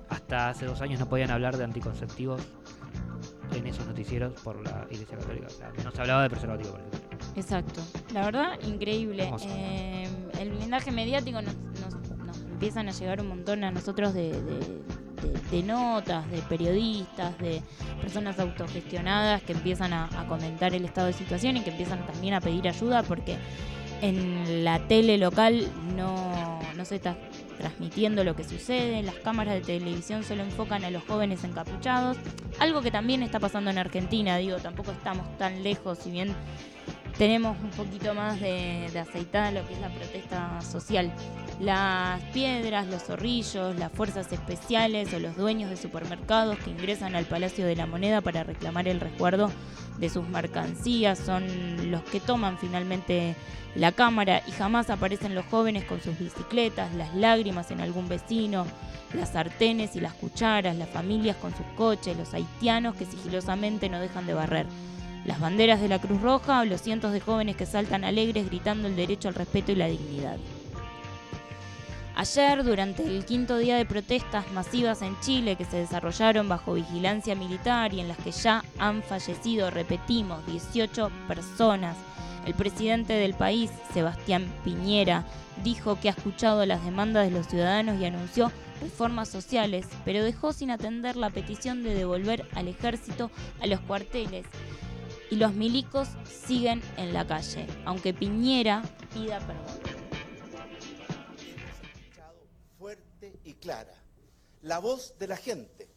Hasta 0.08 0.50
hace 0.50 0.66
dos 0.66 0.80
años 0.80 1.00
no 1.00 1.08
podían 1.08 1.30
hablar 1.30 1.56
de 1.56 1.64
anticonceptivos 1.64 2.40
en 3.52 3.66
esos 3.66 3.86
noticieros 3.86 4.34
por 4.42 4.62
la 4.62 4.86
Iglesia 4.90 5.16
Católica. 5.18 5.46
O 5.46 5.50
sea, 5.50 5.72
no 5.82 5.90
se 5.90 6.00
hablaba 6.00 6.22
de 6.22 6.30
preservativo, 6.30 6.72
por 6.72 6.80
ejemplo. 6.80 7.18
Exacto. 7.36 7.80
La 8.12 8.24
verdad, 8.24 8.60
increíble. 8.62 9.32
Eh, 9.48 10.08
el 10.38 10.50
blindaje 10.50 10.92
mediático 10.92 11.40
nos, 11.42 11.54
empiezan 12.52 12.88
a 12.88 12.92
llegar 12.92 13.20
un 13.20 13.28
montón 13.28 13.64
a 13.64 13.70
nosotros 13.70 14.14
de, 14.14 14.30
de, 14.30 14.82
notas, 15.62 16.30
de 16.30 16.38
periodistas, 16.42 17.38
de 17.38 17.62
personas 18.00 18.38
autogestionadas 18.38 19.42
que 19.42 19.52
empiezan 19.52 19.92
a, 19.92 20.08
comentar 20.28 20.74
el 20.74 20.84
estado 20.84 21.08
de 21.08 21.12
situación 21.12 21.56
y 21.56 21.60
que 21.60 21.70
empiezan 21.70 22.04
también 22.06 22.34
a 22.34 22.40
pedir 22.40 22.68
ayuda 22.68 23.02
porque 23.02 23.36
en 24.02 24.64
la 24.64 24.86
tele 24.86 25.18
local 25.18 25.68
no, 25.96 26.60
no 26.76 26.84
se 26.84 26.96
está 26.96 27.16
transmitiendo 27.58 28.24
lo 28.24 28.34
que 28.34 28.44
sucede, 28.44 29.02
las 29.02 29.14
cámaras 29.16 29.54
de 29.54 29.60
televisión 29.60 30.24
solo 30.24 30.42
enfocan 30.42 30.84
a 30.84 30.90
los 30.90 31.04
jóvenes 31.04 31.44
encapuchados, 31.44 32.16
algo 32.58 32.82
que 32.82 32.90
también 32.90 33.22
está 33.22 33.38
pasando 33.38 33.70
en 33.70 33.78
Argentina, 33.78 34.36
digo, 34.38 34.56
tampoco 34.58 34.90
estamos 34.90 35.38
tan 35.38 35.62
lejos, 35.62 35.98
si 35.98 36.10
bien 36.10 36.34
tenemos 37.18 37.56
un 37.62 37.70
poquito 37.70 38.14
más 38.14 38.40
de, 38.40 38.88
de 38.92 38.98
aceitada 38.98 39.52
lo 39.52 39.66
que 39.66 39.74
es 39.74 39.80
la 39.80 39.88
protesta 39.88 40.60
social. 40.60 41.12
Las 41.60 42.20
piedras, 42.32 42.86
los 42.88 43.04
zorrillos, 43.04 43.76
las 43.76 43.92
fuerzas 43.92 44.32
especiales 44.32 45.12
o 45.14 45.20
los 45.20 45.36
dueños 45.36 45.70
de 45.70 45.76
supermercados 45.76 46.58
que 46.58 46.70
ingresan 46.70 47.14
al 47.14 47.26
Palacio 47.26 47.66
de 47.66 47.76
la 47.76 47.86
Moneda 47.86 48.20
para 48.20 48.42
reclamar 48.42 48.88
el 48.88 49.00
resguardo 49.00 49.50
de 49.98 50.08
sus 50.08 50.28
mercancías 50.28 51.18
son 51.18 51.44
los 51.92 52.02
que 52.02 52.18
toman 52.18 52.58
finalmente 52.58 53.36
la 53.76 53.92
cámara 53.92 54.42
y 54.46 54.52
jamás 54.52 54.90
aparecen 54.90 55.34
los 55.34 55.46
jóvenes 55.46 55.84
con 55.84 56.00
sus 56.00 56.18
bicicletas, 56.18 56.92
las 56.94 57.14
lágrimas 57.14 57.70
en 57.70 57.80
algún 57.80 58.08
vecino, 58.08 58.66
las 59.14 59.30
sartenes 59.32 59.94
y 59.94 60.00
las 60.00 60.14
cucharas, 60.14 60.76
las 60.76 60.88
familias 60.88 61.36
con 61.36 61.52
sus 61.56 61.66
coches, 61.76 62.16
los 62.16 62.34
haitianos 62.34 62.96
que 62.96 63.04
sigilosamente 63.04 63.88
no 63.88 64.00
dejan 64.00 64.26
de 64.26 64.34
barrer 64.34 64.66
las 65.24 65.40
banderas 65.40 65.80
de 65.80 65.88
la 65.88 66.00
Cruz 66.00 66.20
Roja 66.20 66.60
o 66.60 66.64
los 66.64 66.80
cientos 66.80 67.12
de 67.12 67.20
jóvenes 67.20 67.56
que 67.56 67.66
saltan 67.66 68.04
alegres 68.04 68.46
gritando 68.46 68.88
el 68.88 68.96
derecho 68.96 69.28
al 69.28 69.34
respeto 69.34 69.72
y 69.72 69.76
la 69.76 69.86
dignidad. 69.86 70.36
Ayer, 72.16 72.62
durante 72.62 73.02
el 73.02 73.24
quinto 73.24 73.58
día 73.58 73.76
de 73.76 73.86
protestas 73.86 74.50
masivas 74.52 75.02
en 75.02 75.18
Chile 75.20 75.56
que 75.56 75.64
se 75.64 75.78
desarrollaron 75.78 76.48
bajo 76.48 76.74
vigilancia 76.74 77.34
militar 77.34 77.92
y 77.92 78.00
en 78.00 78.06
las 78.06 78.18
que 78.18 78.30
ya 78.30 78.62
han 78.78 79.02
fallecido, 79.02 79.70
repetimos, 79.70 80.46
18 80.46 81.10
personas, 81.26 81.96
el 82.46 82.54
presidente 82.54 83.14
del 83.14 83.34
país, 83.34 83.70
Sebastián 83.92 84.46
Piñera, 84.62 85.24
dijo 85.64 85.98
que 85.98 86.08
ha 86.08 86.12
escuchado 86.12 86.64
las 86.66 86.84
demandas 86.84 87.26
de 87.26 87.36
los 87.36 87.48
ciudadanos 87.48 88.00
y 88.00 88.04
anunció 88.04 88.52
reformas 88.80 89.28
sociales, 89.28 89.86
pero 90.04 90.22
dejó 90.22 90.52
sin 90.52 90.70
atender 90.70 91.16
la 91.16 91.30
petición 91.30 91.82
de 91.82 91.94
devolver 91.94 92.46
al 92.54 92.68
ejército 92.68 93.30
a 93.60 93.66
los 93.66 93.80
cuarteles 93.80 94.46
y 95.30 95.36
los 95.36 95.52
milicos 95.54 96.08
siguen 96.46 96.82
en 96.96 97.12
la 97.12 97.26
calle, 97.26 97.66
aunque 97.84 98.14
Piñera 98.14 98.82
pida 99.12 99.38
perdón. 99.40 99.80
Fuerte 102.78 103.38
y 103.44 103.54
clara, 103.54 103.94
la 104.62 104.78
voz 104.78 105.18
de 105.18 105.28
la 105.28 105.36
gente, 105.36 105.88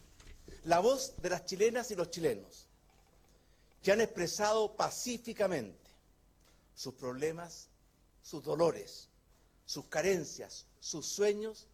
la 0.63 0.79
voz 0.79 1.13
de 1.21 1.29
las 1.29 1.45
chilenas 1.45 1.91
y 1.91 1.95
los 1.95 2.09
chilenos, 2.09 2.67
que 3.81 3.91
han 3.91 4.01
expresado 4.01 4.75
pacíficamente 4.75 5.89
sus 6.75 6.93
problemas, 6.93 7.69
sus 8.21 8.43
dolores, 8.43 9.09
sus 9.65 9.85
carencias, 9.85 10.65
sus 10.79 11.05
sueños 11.05 11.67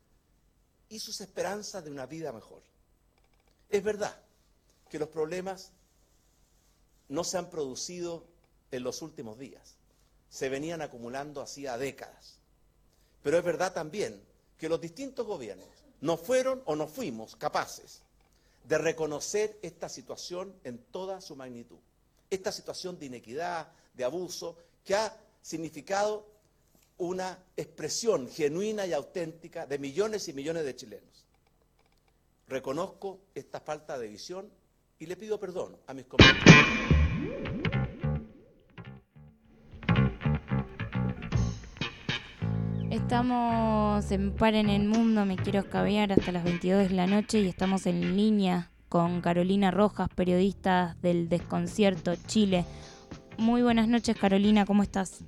y 0.90 1.00
sus 1.00 1.22
esperanzas 1.22 1.84
de 1.84 1.92
una 1.92 2.06
vida 2.06 2.32
mejor. 2.32 2.62
Es 3.70 3.84
verdad 3.84 4.16
que 4.90 5.00
los 5.00 5.10
problemas 5.10 5.72
no 7.10 7.24
se 7.24 7.38
han 7.38 7.50
producido 7.50 8.24
en 8.72 8.84
los 8.84 9.02
últimos 9.02 9.38
días. 9.38 9.76
Se 10.30 10.50
venían 10.50 10.82
acumulando 10.82 11.42
hacía 11.42 11.78
décadas. 11.78 12.38
Pero 13.22 13.38
es 13.38 13.44
verdad 13.44 13.74
también 13.74 14.22
que 14.58 14.70
los 14.70 14.82
distintos 14.82 15.26
gobiernos 15.26 15.68
no 16.02 16.18
fueron 16.18 16.62
o 16.66 16.76
no 16.76 16.88
fuimos 16.88 17.36
capaces 17.36 18.02
de 18.68 18.78
reconocer 18.78 19.58
esta 19.62 19.90
situación 19.90 20.54
en 20.64 20.78
toda 20.78 21.22
su 21.22 21.36
magnitud. 21.36 21.78
Esta 22.30 22.52
situación 22.52 22.98
de 22.98 23.08
inequidad, 23.08 23.68
de 23.94 24.04
abuso, 24.04 24.58
que 24.84 24.96
ha 24.96 25.16
significado 25.42 26.26
una 26.98 27.38
expresión 27.58 28.30
genuina 28.30 28.86
y 28.86 28.94
auténtica 28.94 29.66
de 29.66 29.78
millones 29.78 30.28
y 30.28 30.34
millones 30.34 30.66
de 30.66 30.76
chilenos. 30.76 31.26
Reconozco 32.48 33.20
esta 33.36 33.60
falta 33.60 33.98
de 33.98 34.08
visión 34.08 34.50
y 35.00 35.06
le 35.06 35.16
pido 35.16 35.40
perdón 35.40 35.78
a 35.88 35.94
mis 35.94 36.06
compañeros. 36.06 36.93
Estamos 43.04 44.12
en 44.12 44.34
Par 44.34 44.56
en 44.56 44.70
el 44.70 44.86
Mundo, 44.86 45.26
me 45.26 45.36
quiero 45.36 45.60
escabear 45.60 46.14
hasta 46.14 46.32
las 46.32 46.46
22 46.46 46.88
de 46.88 46.96
la 46.96 47.06
noche 47.06 47.42
y 47.42 47.50
estamos 47.50 47.86
en 47.86 48.16
línea 48.16 48.72
con 48.88 49.20
Carolina 49.22 49.72
Rojas, 49.72 50.08
periodista 50.16 50.96
del 51.02 51.28
Desconcierto 51.28 52.16
Chile. 52.28 52.66
Muy 53.38 53.62
buenas 53.62 53.90
noches 53.90 54.18
Carolina, 54.18 54.66
¿cómo 54.66 54.84
estás? 54.84 55.26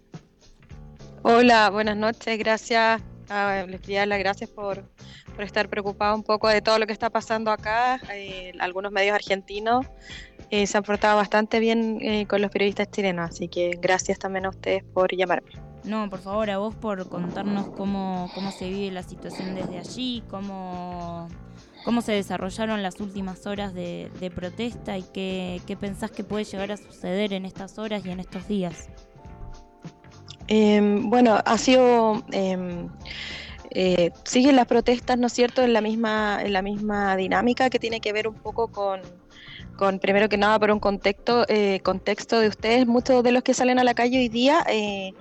Hola, 1.22 1.70
buenas 1.70 1.98
noches, 1.98 2.40
gracias. 2.40 3.02
Ah, 3.30 3.66
les 3.68 3.82
quería 3.82 4.00
dar 4.00 4.08
las 4.08 4.20
gracias 4.20 4.50
por, 4.50 4.90
por 5.36 5.44
estar 5.44 5.68
preocupado 5.68 6.16
un 6.16 6.24
poco 6.24 6.48
de 6.48 6.62
todo 6.62 6.80
lo 6.80 6.88
que 6.88 6.94
está 6.94 7.10
pasando 7.10 7.52
acá. 7.52 8.00
Eh, 8.14 8.54
algunos 8.58 8.94
medios 8.94 9.14
argentinos 9.14 9.86
eh, 10.50 10.66
se 10.66 10.78
han 10.78 10.84
portado 10.84 11.18
bastante 11.18 11.60
bien 11.60 12.00
eh, 12.02 12.26
con 12.26 12.42
los 12.42 12.50
periodistas 12.52 12.90
chilenos, 12.90 13.32
así 13.32 13.50
que 13.50 13.78
gracias 13.82 14.18
también 14.18 14.46
a 14.46 14.50
ustedes 14.50 14.84
por 14.86 15.14
llamarme. 15.14 15.65
No, 15.86 16.10
por 16.10 16.20
favor, 16.20 16.50
a 16.50 16.58
vos 16.58 16.74
por 16.76 17.08
contarnos 17.10 17.68
cómo, 17.68 18.30
cómo 18.34 18.52
se 18.52 18.70
vive 18.70 18.92
la 18.92 19.04
situación 19.04 19.56
desde 19.56 19.78
allí, 19.78 20.24
cómo, 20.30 21.28
cómo 21.84 22.02
se 22.02 22.14
desarrollaron 22.14 22.82
las 22.82 23.00
últimas 23.00 23.46
horas 23.46 23.74
de, 23.74 24.10
protesta 24.36 24.98
y 24.98 25.04
qué, 25.04 25.62
qué, 25.68 25.78
pensás 25.78 26.12
que 26.12 26.24
puede 26.24 26.44
llegar 26.44 26.72
a 26.72 26.78
suceder 26.78 27.34
en 27.34 27.46
estas 27.46 27.78
horas 27.78 28.06
y 28.06 28.10
en 28.10 28.20
estos 28.20 28.48
días. 28.48 28.90
Em, 30.48 31.10
bueno, 31.10 31.38
ha 31.44 31.58
sido... 31.58 32.24
Eh, 32.32 32.88
eh, 33.78 34.12
siguen 34.24 34.56
las 34.56 34.68
protestas, 34.68 35.18
¿no 35.18 35.28
es 35.28 35.34
cierto?, 35.34 35.62
en 35.62 35.74
la 35.74 35.82
misma, 35.82 36.40
en 36.42 36.54
la 36.54 36.62
misma 36.62 37.18
dinámica 37.18 37.70
que 37.70 37.78
tiene 37.78 38.00
que 38.00 38.14
ver 38.14 38.26
un 38.26 38.36
poco 38.36 38.70
con, 38.70 39.02
con 39.76 40.00
primero 40.00 40.30
que 40.30 40.38
nada, 40.38 40.58
por 40.60 40.72
un 40.72 40.80
contexto, 40.80 41.46
eh, 41.50 41.82
contexto 41.84 42.40
de 42.40 42.48
ustedes, 42.48 42.88
muchos 42.88 43.22
de 43.22 43.34
los 43.34 43.44
que 43.44 43.54
salen 43.54 43.78
a 43.78 43.84
la 43.84 43.94
calle 43.94 44.20
hoy 44.20 44.30
día 44.30 44.66
eh, 44.70 45.14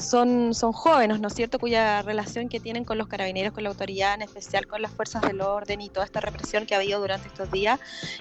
son, 0.00 0.54
son 0.54 0.72
jóvenes, 0.72 1.20
¿no 1.20 1.28
es 1.28 1.34
cierto?, 1.34 1.58
cuya 1.58 2.02
relación 2.02 2.48
que 2.48 2.60
tienen 2.60 2.84
con 2.84 2.98
los 2.98 3.06
carabineros, 3.06 3.52
con 3.52 3.64
la 3.64 3.70
autoridad, 3.70 4.14
en 4.14 4.22
especial 4.22 4.66
con 4.66 4.82
las 4.82 4.92
fuerzas 4.92 5.22
del 5.22 5.40
orden 5.40 5.80
y 5.80 5.88
toda 5.88 6.06
esta 6.06 6.20
represión 6.20 6.66
que 6.66 6.74
ha 6.74 6.78
habido 6.78 7.00
durante 7.00 7.28
estos 7.28 7.50
días, 7.50 7.78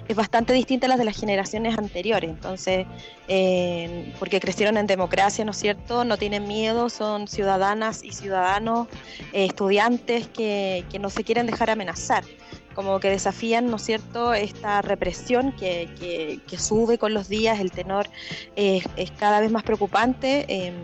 es 0.08 0.16
bastante 0.16 0.54
distinta 0.54 0.88
a 0.88 0.90
las 0.90 0.98
de 0.98 1.06
las 1.06 1.18
generaciones 1.18 1.78
anteriores. 1.78 2.30
Entonces, 2.30 2.86
eh, 3.28 4.14
porque 4.20 4.40
crecieron 4.40 4.78
en 4.78 4.88
democracia, 4.88 5.46
¿no 5.46 5.52
es 5.52 5.58
cierto?, 5.58 6.04
no 6.04 6.18
tienen 6.18 6.48
miedo, 6.48 6.90
son 6.90 7.28
ciudadanas 7.28 8.04
y 8.04 8.12
ciudadanos, 8.12 8.88
eh, 9.34 9.46
estudiantes 9.46 10.28
que, 10.28 10.86
que 10.92 11.00
no 11.00 11.10
se 11.10 11.24
quieren 11.24 11.46
dejar 11.46 11.70
amenazar 11.70 12.24
como 12.80 13.02
que 13.02 13.10
desafían, 13.10 13.70
¿no 13.70 13.76
es 13.76 13.82
cierto?, 13.82 14.34
esta 14.34 14.82
represión 14.82 15.52
que, 15.52 15.90
que, 16.48 16.58
sube 16.58 16.98
con 16.98 17.14
los 17.14 17.28
días, 17.28 17.60
el 17.60 17.72
tenor 17.72 18.08
es 18.56 19.12
cada 19.20 19.42
vez 19.42 19.52
más 19.52 19.64
preocupante. 19.64 20.46
Em, 20.48 20.76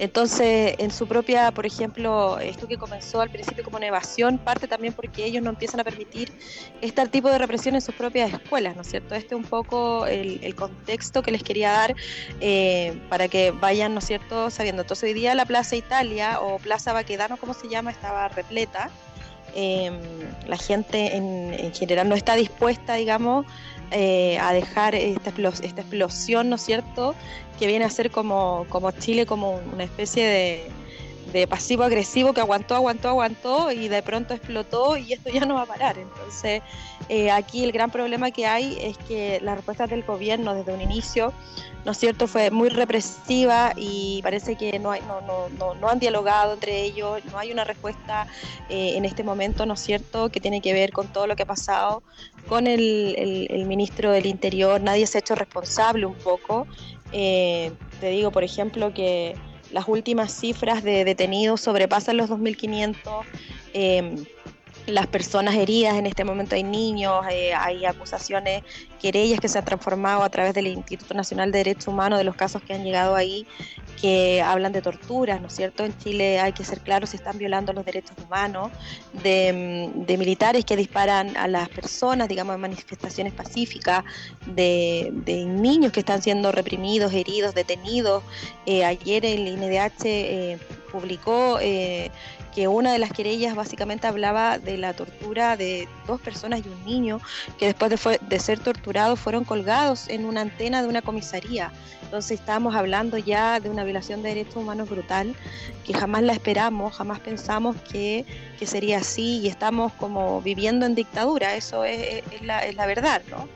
entonces, 0.00 0.74
en 0.78 0.90
su 0.90 1.06
propia, 1.06 1.52
por 1.52 1.66
ejemplo, 1.66 2.40
esto 2.40 2.66
que 2.66 2.76
comenzó 2.78 3.20
al 3.20 3.30
principio 3.30 3.62
como 3.62 3.76
una 3.76 3.86
evasión, 3.86 4.38
parte 4.38 4.66
también 4.66 4.92
porque 4.92 5.24
ellos 5.24 5.40
no 5.40 5.50
empiezan 5.50 5.78
a 5.78 5.84
permitir 5.84 6.32
este 6.80 7.06
tipo 7.06 7.30
de 7.30 7.38
represión 7.38 7.76
en 7.76 7.80
sus 7.80 7.94
propias 7.94 8.32
escuelas, 8.32 8.74
¿no 8.74 8.82
es 8.82 8.88
cierto? 8.88 9.14
Este 9.14 9.36
es 9.36 9.40
un 9.40 9.46
poco 9.46 10.06
el, 10.06 10.56
contexto 10.56 11.22
que 11.22 11.30
les 11.30 11.44
quería 11.44 11.70
dar 11.70 11.94
eh, 12.40 13.00
para 13.08 13.28
que 13.28 13.52
vayan, 13.52 13.94
¿no 13.94 14.00
es 14.00 14.06
cierto?, 14.06 14.50
sabiendo. 14.50 14.82
Entonces, 14.82 15.04
hoy 15.04 15.12
día 15.12 15.36
la 15.36 15.46
Plaza 15.46 15.76
Italia 15.76 16.40
o 16.40 16.58
Plaza 16.58 16.92
Baquedano, 16.92 17.36
como 17.36 17.54
se 17.54 17.68
llama, 17.68 17.92
estaba 17.92 18.26
repleta. 18.26 18.90
Em, 19.54 19.98
la 20.46 20.56
gente 20.56 21.16
en, 21.16 21.72
general 21.74 22.08
no 22.08 22.14
está 22.14 22.34
dispuesta, 22.34 22.94
digamos, 22.94 23.46
eh, 23.90 24.38
a 24.38 24.52
dejar 24.52 24.94
esta, 24.94 25.30
esta, 25.30 25.80
explosión, 25.80 26.48
¿no 26.48 26.56
es 26.56 26.62
cierto?, 26.62 27.14
que 27.58 27.66
viene 27.66 27.84
a 27.84 27.90
ser 27.90 28.10
como, 28.10 28.66
como 28.68 28.90
Chile, 28.92 29.26
como 29.26 29.60
una 29.72 29.84
especie 29.84 30.26
de, 30.26 30.70
de 31.32 31.46
pasivo 31.46 31.84
agresivo 31.84 32.32
que 32.32 32.40
aguantó, 32.40 32.74
aguantó, 32.74 33.08
aguantó 33.08 33.72
y 33.72 33.88
de 33.88 34.02
pronto 34.02 34.34
explotó 34.34 34.96
y 34.96 35.12
esto 35.12 35.30
ya 35.30 35.46
no 35.46 35.54
va 35.54 35.62
a 35.62 35.66
parar. 35.66 35.98
Entonces, 35.98 36.62
eh, 37.08 37.30
aquí 37.30 37.64
el 37.64 37.72
gran 37.72 37.90
problema 37.90 38.30
que 38.30 38.46
hay 38.46 38.78
es 38.80 38.98
que 38.98 39.40
la 39.42 39.54
respuesta 39.54 39.86
del 39.86 40.02
gobierno 40.02 40.54
desde 40.54 40.72
un 40.72 40.80
inicio, 40.80 41.32
¿no 41.84 41.92
es 41.92 41.98
cierto?, 41.98 42.26
fue 42.26 42.50
muy 42.50 42.68
represiva 42.68 43.72
y 43.76 44.20
parece 44.22 44.56
que 44.56 44.78
no, 44.78 44.90
hay, 44.90 45.00
no, 45.02 45.20
no, 45.20 45.48
no, 45.58 45.74
no 45.74 45.88
han 45.88 45.98
dialogado 45.98 46.54
entre 46.54 46.82
ellos, 46.82 47.20
no 47.30 47.38
hay 47.38 47.52
una 47.52 47.64
respuesta 47.64 48.26
eh, 48.68 48.96
en 48.96 49.04
este 49.04 49.22
momento, 49.22 49.66
¿no 49.66 49.74
es 49.74 49.80
cierto?, 49.80 50.30
que 50.30 50.40
tiene 50.40 50.60
que 50.60 50.72
ver 50.72 50.92
con 50.92 51.08
todo 51.08 51.26
lo 51.26 51.36
que 51.36 51.44
ha 51.44 51.46
pasado 51.46 52.02
con 52.48 52.66
el, 52.66 53.46
el, 53.48 53.64
ministro 53.66 54.10
del 54.10 54.26
Interior, 54.26 54.80
nadie 54.80 55.06
se 55.06 55.18
ha 55.18 55.20
hecho 55.20 55.36
responsable 55.36 56.04
un 56.04 56.14
poco. 56.14 56.66
Eh, 57.12 57.70
te 58.00 58.08
digo, 58.08 58.32
por 58.32 58.42
ejemplo, 58.42 58.92
que 58.92 59.36
las 59.72 59.88
últimas 59.88 60.32
cifras 60.32 60.82
de 60.82 61.04
detenidos 61.04 61.60
sobrepasan 61.60 62.16
los 62.16 62.30
2.500. 62.30 63.24
Eh, 63.72 64.16
las 64.90 65.06
personas 65.06 65.54
heridas, 65.54 65.94
en 65.96 66.06
este 66.06 66.24
momento 66.24 66.54
hay 66.54 66.62
niños, 66.62 67.24
eh, 67.30 67.54
hay 67.54 67.84
acusaciones, 67.84 68.62
querellas 69.00 69.40
que 69.40 69.48
se 69.48 69.58
han 69.58 69.64
transformado 69.64 70.22
a 70.22 70.28
través 70.28 70.54
del 70.54 70.66
Instituto 70.66 71.14
Nacional 71.14 71.52
de 71.52 71.58
Derechos 71.58 71.88
Humanos, 71.88 72.18
de 72.18 72.24
los 72.24 72.36
casos 72.36 72.62
que 72.62 72.74
han 72.74 72.84
llegado 72.84 73.16
ahí, 73.16 73.46
que 74.00 74.42
hablan 74.42 74.72
de 74.72 74.82
torturas, 74.82 75.40
¿no 75.40 75.48
es 75.48 75.54
cierto? 75.54 75.84
En 75.84 75.96
Chile 75.98 76.40
hay 76.40 76.52
que 76.52 76.64
ser 76.64 76.80
claros, 76.80 77.10
se 77.10 77.16
están 77.16 77.38
violando 77.38 77.72
los 77.72 77.84
derechos 77.84 78.16
humanos 78.24 78.70
de, 79.22 80.16
militares 80.18 80.64
que 80.64 80.76
disparan 80.76 81.36
a 81.36 81.48
las 81.48 81.68
personas, 81.68 82.28
digamos, 82.28 82.54
en 82.54 82.60
manifestaciones 82.60 83.32
pacíficas, 83.32 84.04
de, 84.46 85.12
niños 85.46 85.92
que 85.92 86.00
están 86.00 86.22
siendo 86.22 86.52
reprimidos, 86.52 87.12
heridos, 87.12 87.54
detenidos. 87.54 88.22
Eh, 88.66 88.84
ayer 88.84 89.24
el 89.24 89.48
INDH 89.48 90.04
eh, 90.04 90.58
publicó 90.90 91.58
eh, 91.60 92.10
que 92.54 92.68
una 92.68 92.92
de 92.92 92.98
las 92.98 93.12
querellas 93.12 93.54
básicamente 93.54 94.06
hablaba 94.06 94.58
de 94.58 94.76
la 94.76 94.92
tortura 94.92 95.56
de 95.56 95.88
dos 96.06 96.20
personas 96.20 96.60
y 96.64 96.68
un 96.68 96.84
niño 96.84 97.20
que 97.58 97.66
después 97.66 97.90
de, 98.28 98.40
ser 98.40 98.60
torturados 98.60 99.20
fueron 99.20 99.44
colgados 99.44 100.08
en 100.08 100.24
una 100.24 100.40
antena 100.40 100.82
de 100.82 100.88
una 100.88 101.02
comisaría. 101.02 101.72
Entonces 102.02 102.40
estábamos 102.40 102.74
hablando 102.74 103.18
ya 103.18 103.60
de 103.60 103.70
una 103.70 103.84
violación 103.84 104.22
de 104.22 104.30
derechos 104.30 104.56
humanos 104.56 104.88
brutal 104.88 105.34
que 105.84 105.94
jamás 105.94 106.22
la 106.22 106.32
esperamos, 106.32 106.94
jamás 106.96 107.20
pensamos 107.20 107.76
que, 107.82 108.26
que 108.58 108.66
sería 108.66 108.98
así 108.98 109.38
y 109.38 109.46
estamos 109.46 109.92
como 109.92 110.42
viviendo 110.42 110.86
en 110.86 110.94
dictadura, 110.94 111.54
eso 111.54 111.84
es, 111.84 112.22
la, 112.42 112.66
es 112.66 112.74
la 112.74 112.86
verdad, 112.86 113.22
¿no? 113.30 113.48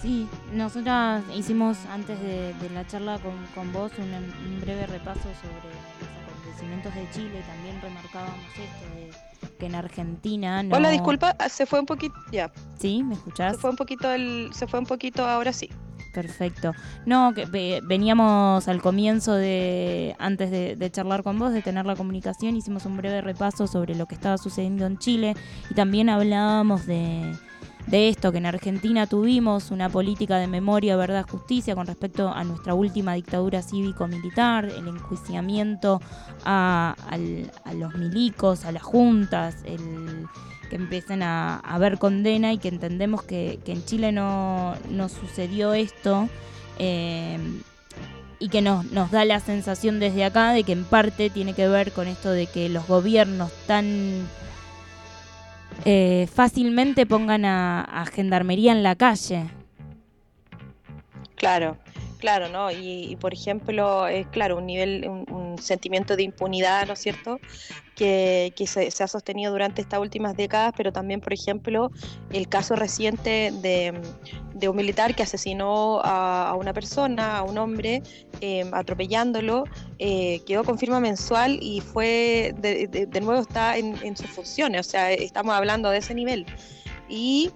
Sí, 0.00 0.28
nosotras 0.52 1.22
hicimos 1.34 1.76
antes 1.90 2.18
de, 2.22 2.54
la 2.72 2.86
charla 2.86 3.18
con, 3.18 3.32
con 3.54 3.72
vos 3.72 3.92
un 3.98 4.60
breve 4.60 4.86
repaso 4.86 5.20
sobre 5.20 5.89
de 6.60 7.10
Chile 7.12 7.42
también 7.46 7.80
remarcábamos 7.80 8.44
esto 8.50 8.94
de 8.94 9.10
que 9.58 9.66
en 9.66 9.74
Argentina 9.74 10.62
no... 10.62 10.76
Hola, 10.76 10.90
disculpa, 10.90 11.34
ah, 11.38 11.48
se 11.48 11.64
fue 11.64 11.80
un 11.80 11.86
poquito, 11.86 12.14
ya. 12.30 12.52
¿Sí? 12.78 13.02
¿Me 13.02 13.14
escuchás? 13.14 13.54
Se 13.54 13.58
fue 13.58 13.70
un 13.70 13.76
poquito, 13.76 14.10
el, 14.10 14.50
se 14.52 14.66
fue 14.66 14.78
un 14.78 14.86
poquito, 14.86 15.26
ahora 15.26 15.52
sí. 15.52 15.70
Perfecto. 16.12 16.72
No, 17.06 17.32
que 17.34 17.46
veníamos 17.82 18.68
al 18.68 18.82
comienzo 18.82 19.34
de, 19.34 20.16
antes 20.18 20.50
de, 20.50 20.76
de, 20.76 20.90
charlar 20.90 21.22
con 21.22 21.38
vos, 21.38 21.52
de 21.52 21.62
tener 21.62 21.86
la 21.86 21.96
comunicación, 21.96 22.56
hicimos 22.56 22.84
un 22.84 22.96
breve 22.96 23.20
repaso 23.22 23.66
sobre 23.66 23.94
lo 23.94 24.06
que 24.06 24.14
estaba 24.14 24.36
sucediendo 24.36 24.86
en 24.86 24.98
Chile 24.98 25.34
y 25.70 25.74
también 25.74 26.08
hablábamos 26.08 26.86
de, 26.86 27.32
de 27.86 28.08
esto, 28.08 28.32
que 28.32 28.38
en 28.38 28.46
Argentina 28.46 29.06
tuvimos 29.06 29.70
una 29.70 29.88
política 29.88 30.38
de 30.38 30.46
memoria, 30.46 30.96
verdad, 30.96 31.26
justicia 31.28 31.74
con 31.74 31.86
respecto 31.86 32.28
a 32.28 32.44
nuestra 32.44 32.74
última 32.74 33.14
dictadura 33.14 33.62
cívico-militar, 33.62 34.66
el 34.66 34.88
enjuiciamiento 34.88 36.00
a, 36.44 36.94
los 37.74 37.94
milicos, 37.94 38.64
a 38.64 38.72
las 38.72 38.82
juntas, 38.82 39.56
el 39.64 40.26
que 40.68 40.76
empiecen 40.76 41.22
a, 41.22 41.56
a 41.58 41.78
ver 41.78 41.98
condena 41.98 42.52
y 42.52 42.58
que 42.58 42.68
entendemos 42.68 43.24
que, 43.24 43.58
en 43.66 43.84
Chile 43.84 44.12
no, 44.12 44.76
sucedió 45.08 45.74
esto. 45.74 46.28
Eh, 46.78 47.38
y 48.42 48.48
que 48.48 48.62
nos, 48.62 48.86
nos 48.86 49.10
da 49.10 49.26
la 49.26 49.38
sensación 49.38 50.00
desde 50.00 50.24
acá 50.24 50.52
de 50.52 50.64
que 50.64 50.72
en 50.72 50.84
parte 50.84 51.28
tiene 51.28 51.52
que 51.52 51.68
ver 51.68 51.92
con 51.92 52.08
esto 52.08 52.30
de 52.30 52.46
que 52.46 52.70
los 52.70 52.88
gobiernos 52.88 53.52
tan 53.66 54.26
eh, 55.84 56.28
fácilmente 56.32 57.06
pongan 57.06 57.44
a, 57.44 58.04
gendarmería 58.12 58.72
en 58.72 58.82
la 58.82 58.94
calle. 58.96 59.44
Claro, 61.36 61.78
claro, 62.20 62.48
¿no? 62.48 62.70
Y, 62.70 63.16
por 63.20 63.32
ejemplo, 63.34 64.06
es 64.06 64.26
claro, 64.28 64.58
un 64.58 64.66
nivel, 64.66 65.08
un, 65.08 65.58
sentimiento 65.58 66.16
de 66.16 66.22
impunidad, 66.22 66.86
¿no 66.86 66.92
es 66.92 67.00
cierto? 67.00 67.40
Que, 67.96 68.52
se, 68.66 69.02
ha 69.02 69.08
sostenido 69.08 69.52
durante 69.52 69.82
estas 69.82 70.00
últimas 70.00 70.36
décadas, 70.36 70.72
pero 70.76 70.92
también, 70.92 71.20
por 71.20 71.32
ejemplo, 71.32 71.90
el 72.32 72.48
caso 72.48 72.76
reciente 72.76 73.52
de, 73.60 74.68
un 74.68 74.76
militar 74.76 75.14
que 75.14 75.22
asesinó 75.24 76.00
a, 76.04 76.54
una 76.56 76.72
persona, 76.72 77.38
a 77.38 77.42
un 77.42 77.58
hombre, 77.58 78.02
em, 78.40 78.72
atropellándolo, 78.72 79.64
eh, 79.98 80.40
quedó 80.46 80.64
con 80.64 80.78
firma 80.78 81.00
mensual 81.00 81.58
y 81.60 81.80
fue, 81.80 82.54
de, 82.58 83.20
nuevo 83.20 83.40
está 83.40 83.76
en, 83.76 83.96
en 84.02 84.16
sus 84.16 84.30
funciones, 84.30 84.86
o 84.86 84.90
sea, 84.90 85.12
estamos 85.12 85.54
hablando 85.54 85.90
de 85.90 85.98
ese 85.98 86.14
nivel. 86.14 86.46
Y 87.08 87.50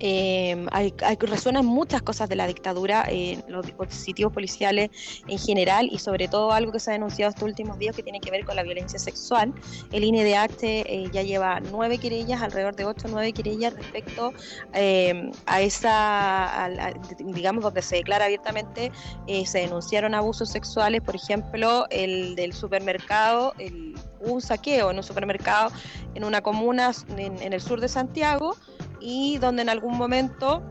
eh, 0.00 0.66
hay, 0.70 0.94
resuenan 1.20 1.66
muchas 1.66 2.02
cosas 2.02 2.28
de 2.28 2.36
la 2.36 2.46
dictadura 2.46 3.06
los 3.48 3.66
dispositivos 3.66 4.32
policiales 4.32 4.90
en 5.26 5.38
general 5.38 5.88
y 5.90 5.98
sobre 5.98 6.28
todo 6.28 6.52
algo 6.52 6.72
que 6.72 6.80
se 6.80 6.90
ha 6.90 6.92
denunciado 6.94 7.30
estos 7.30 7.44
últimos 7.44 7.78
días 7.78 7.94
que 7.94 8.02
tiene 8.02 8.20
que 8.20 8.30
ver 8.30 8.44
con 8.44 8.56
la 8.56 8.62
violencia 8.62 8.98
sexual. 8.98 9.52
El 9.92 10.04
INEDH 10.04 10.62
eh, 10.62 11.08
ya 11.12 11.22
lleva 11.22 11.60
nueve 11.60 11.98
querellas, 11.98 12.42
alrededor 12.42 12.76
de 12.76 12.84
ocho 12.84 13.06
o 13.06 13.10
nueve 13.10 13.32
querellas 13.32 13.74
respecto 13.74 14.32
eh, 14.72 15.30
a 15.46 15.60
esa, 15.60 16.70
digamos, 17.18 17.64
donde 17.64 17.82
se 17.82 17.96
declara 17.96 18.26
abiertamente, 18.26 18.92
eh, 19.26 19.46
se 19.46 19.60
denunciaron 19.60 20.14
abusos 20.14 20.50
sexuales, 20.50 21.02
por 21.02 21.16
ejemplo, 21.16 21.86
el 21.90 22.34
del 22.36 22.52
supermercado, 22.52 23.54
el, 23.58 23.96
un 24.20 24.40
saqueo 24.40 24.90
en 24.90 24.96
un 24.96 25.02
supermercado 25.02 25.70
en 26.14 26.24
una 26.24 26.40
comuna 26.40 26.92
en 27.16 27.52
el 27.52 27.60
sur 27.60 27.80
de 27.80 27.88
Santiago 27.88 28.56
y 29.00 29.38
donde 29.38 29.62
en 29.62 29.68
algún 29.68 29.96
momento 29.96 30.62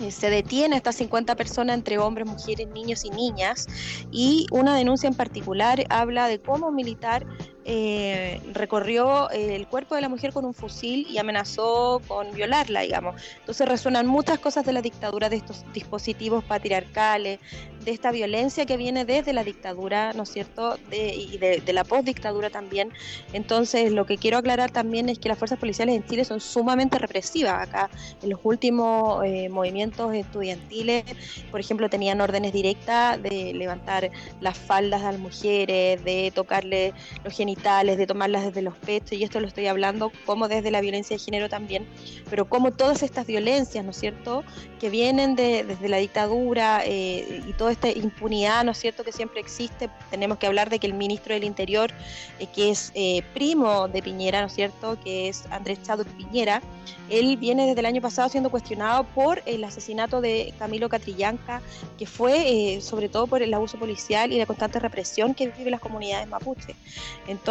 eh, 0.00 0.10
se 0.10 0.30
detiene 0.30 0.74
a 0.74 0.78
estas 0.78 0.96
50 0.96 1.36
personas 1.36 1.76
entre 1.76 1.98
hombres, 1.98 2.26
mujeres, 2.26 2.68
niños 2.68 3.04
y 3.04 3.10
niñas. 3.10 3.68
Y 4.10 4.46
una 4.50 4.74
denuncia 4.74 5.08
en 5.08 5.14
particular 5.14 5.84
habla 5.90 6.28
de 6.28 6.40
cómo 6.40 6.72
militar 6.72 7.26
eh, 7.64 8.40
recorrió 8.52 9.30
eh, 9.30 9.54
el 9.54 9.68
cuerpo 9.68 9.94
de 9.94 10.00
la 10.00 10.08
mujer 10.08 10.32
con 10.32 10.44
un 10.44 10.52
fusil 10.52 11.06
y 11.08 11.18
amenazó 11.18 12.02
con 12.08 12.32
violarla, 12.32 12.80
digamos. 12.80 13.22
Entonces 13.38 13.68
resuenan 13.68 14.06
muchas 14.06 14.40
cosas 14.40 14.66
de 14.66 14.72
la 14.72 14.82
dictadura, 14.82 15.28
de 15.28 15.36
estos 15.36 15.64
dispositivos 15.72 16.42
patriarcales, 16.42 17.38
de 17.84 17.90
esta 17.90 18.10
violencia 18.10 18.66
que 18.66 18.76
viene 18.76 19.04
desde 19.04 19.32
la 19.32 19.44
dictadura, 19.44 20.12
¿no 20.12 20.24
es 20.24 20.30
cierto? 20.30 20.76
De, 20.90 21.14
y 21.14 21.38
de, 21.38 21.72
la 21.72 21.84
postdictadura 21.84 22.50
también. 22.50 22.92
Entonces, 23.32 23.92
lo 23.92 24.06
que 24.06 24.18
quiero 24.18 24.38
aclarar 24.38 24.70
también 24.70 25.08
es 25.08 25.18
que 25.18 25.28
las 25.28 25.38
fuerzas 25.38 25.58
policiales 25.58 25.96
en 25.96 26.04
Chile 26.04 26.24
son 26.24 26.40
sumamente 26.40 26.98
represivas. 26.98 27.68
Acá, 27.68 27.90
en 28.22 28.30
los 28.30 28.40
últimos 28.42 29.24
eh, 29.24 29.48
movimientos 29.48 30.14
estudiantiles, 30.14 31.04
por 31.50 31.60
ejemplo, 31.60 31.88
tenían 31.88 32.20
órdenes 32.20 32.52
directas 32.52 33.22
de 33.22 33.52
levantar 33.54 34.10
las 34.40 34.58
faldas 34.58 35.02
a 35.02 35.12
las 35.12 35.20
mujeres, 35.20 36.04
de 36.04 36.32
tocarle 36.34 36.92
los 37.24 37.34
genitales 37.34 37.51
de 37.56 38.06
tomarlas 38.06 38.44
desde 38.44 38.62
los 38.62 38.76
pechos, 38.76 39.12
y 39.12 39.24
esto 39.24 39.40
lo 39.40 39.46
estoy 39.46 39.66
hablando 39.66 40.10
como 40.26 40.48
desde 40.48 40.70
la 40.70 40.80
violencia 40.80 41.16
de 41.16 41.22
género 41.22 41.48
también, 41.48 41.86
pero 42.30 42.48
como 42.48 42.72
todas 42.72 43.02
estas 43.02 43.26
violencias, 43.26 43.84
¿no 43.84 43.90
es 43.90 43.96
cierto?, 43.98 44.44
que 44.80 44.90
vienen 44.90 45.36
de, 45.36 45.62
desde 45.62 45.88
la 45.88 45.98
dictadura 45.98 46.82
eh, 46.84 47.42
y 47.46 47.52
toda 47.52 47.70
esta 47.70 47.88
impunidad, 47.88 48.64
¿no 48.64 48.72
es 48.72 48.78
cierto?, 48.78 49.04
que 49.04 49.12
siempre 49.12 49.40
existe. 49.40 49.88
Tenemos 50.10 50.38
que 50.38 50.46
hablar 50.46 50.70
de 50.70 50.78
que 50.78 50.86
el 50.86 50.94
ministro 50.94 51.34
del 51.34 51.44
Interior, 51.44 51.90
eh, 52.40 52.46
que 52.52 52.70
es 52.70 52.90
eh, 52.94 53.22
primo 53.32 53.86
de 53.86 54.02
Piñera, 54.02 54.40
¿no 54.40 54.46
es 54.46 54.54
cierto?, 54.54 54.98
que 55.02 55.28
es 55.28 55.44
Andrés 55.50 55.80
Chadwick 55.82 56.08
Piñera, 56.16 56.62
él 57.08 57.36
viene 57.36 57.66
desde 57.66 57.80
el 57.80 57.86
año 57.86 58.00
pasado 58.00 58.28
siendo 58.28 58.50
cuestionado 58.50 59.04
por 59.04 59.42
el 59.44 59.62
asesinato 59.64 60.20
de 60.20 60.54
Camilo 60.58 60.88
Catrillanca, 60.88 61.60
que 61.98 62.06
fue 62.06 62.78
sobre 62.80 63.08
todo 63.08 63.26
por 63.26 63.42
el 63.42 63.52
abuso 63.52 63.78
policial 63.78 64.32
y 64.32 64.38
la 64.38 64.46
constante 64.46 64.78
represión 64.78 65.34
que 65.34 65.48
viven 65.48 65.72
las 65.72 65.80
comunidades 65.80 66.26
mapuche. 66.28 66.74
Entonces, 67.26 67.41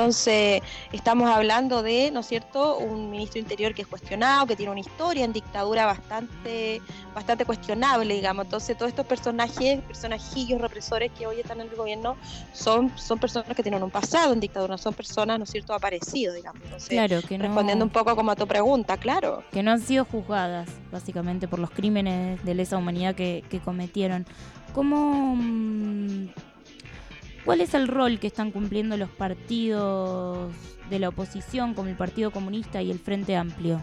estamos 0.91 1.29
hablando 1.29 1.83
de, 1.83 2.11
¿no 2.11 2.21
es 2.21 2.27
cierto?, 2.27 2.77
un 2.77 3.09
ministro 3.11 3.39
interior 3.39 3.73
que 3.73 3.81
es 3.81 3.87
cuestionado, 3.87 4.45
que 4.47 4.55
tiene 4.55 4.71
una 4.71 4.79
historia 4.79 5.25
en 5.25 5.33
dictadura 5.33 5.85
bastante, 5.85 6.81
bastante 7.13 7.45
cuestionable, 7.45 8.13
digamos. 8.13 8.45
Entonces, 8.45 8.77
todos 8.77 8.89
estos 8.89 9.05
personajes, 9.05 9.81
personajillos 9.81 10.61
represores 10.61 11.11
que 11.11 11.27
hoy 11.27 11.39
están 11.39 11.61
en 11.61 11.69
el 11.69 11.75
gobierno, 11.75 12.15
son, 12.53 12.91
son 12.97 13.19
personas 13.19 13.55
que 13.55 13.63
tienen 13.63 13.83
un 13.83 13.91
pasado 13.91 14.33
en 14.33 14.39
dictadura, 14.39 14.77
son 14.77 14.93
personas, 14.93 15.37
¿no 15.37 15.43
es 15.43 15.51
cierto?, 15.51 15.73
aparecidos, 15.73 16.35
digamos. 16.35 16.61
claro, 16.87 17.21
que 17.27 17.37
respondiendo 17.37 17.83
un 17.85 17.91
poco 17.91 18.15
como 18.15 18.31
a 18.31 18.35
tu 18.35 18.47
pregunta, 18.47 18.97
claro. 18.97 19.43
Que 19.51 19.63
no 19.63 19.71
han 19.71 19.81
sido 19.81 20.05
juzgadas, 20.05 20.69
básicamente, 20.91 21.47
por 21.47 21.59
los 21.59 21.71
crímenes 21.71 22.43
de 22.43 22.55
lesa 22.55 22.77
humanidad 22.77 23.15
que, 23.15 23.43
que 23.49 23.59
cometieron. 23.59 24.25
¿Cómo 24.73 25.35
mm, 25.35 26.29
¿Cuál 27.45 27.61
es 27.61 27.73
el 27.73 27.87
rol 27.87 28.19
que 28.19 28.27
están 28.27 28.51
cumpliendo 28.51 28.97
los 28.97 29.09
partidos 29.09 30.53
de 30.89 30.99
la 30.99 31.09
oposición, 31.09 31.73
como 31.73 31.89
el 31.89 31.95
Partido 31.95 32.31
Comunista 32.31 32.81
y 32.81 32.91
el 32.91 32.99
Frente 32.99 33.35
Amplio? 33.35 33.81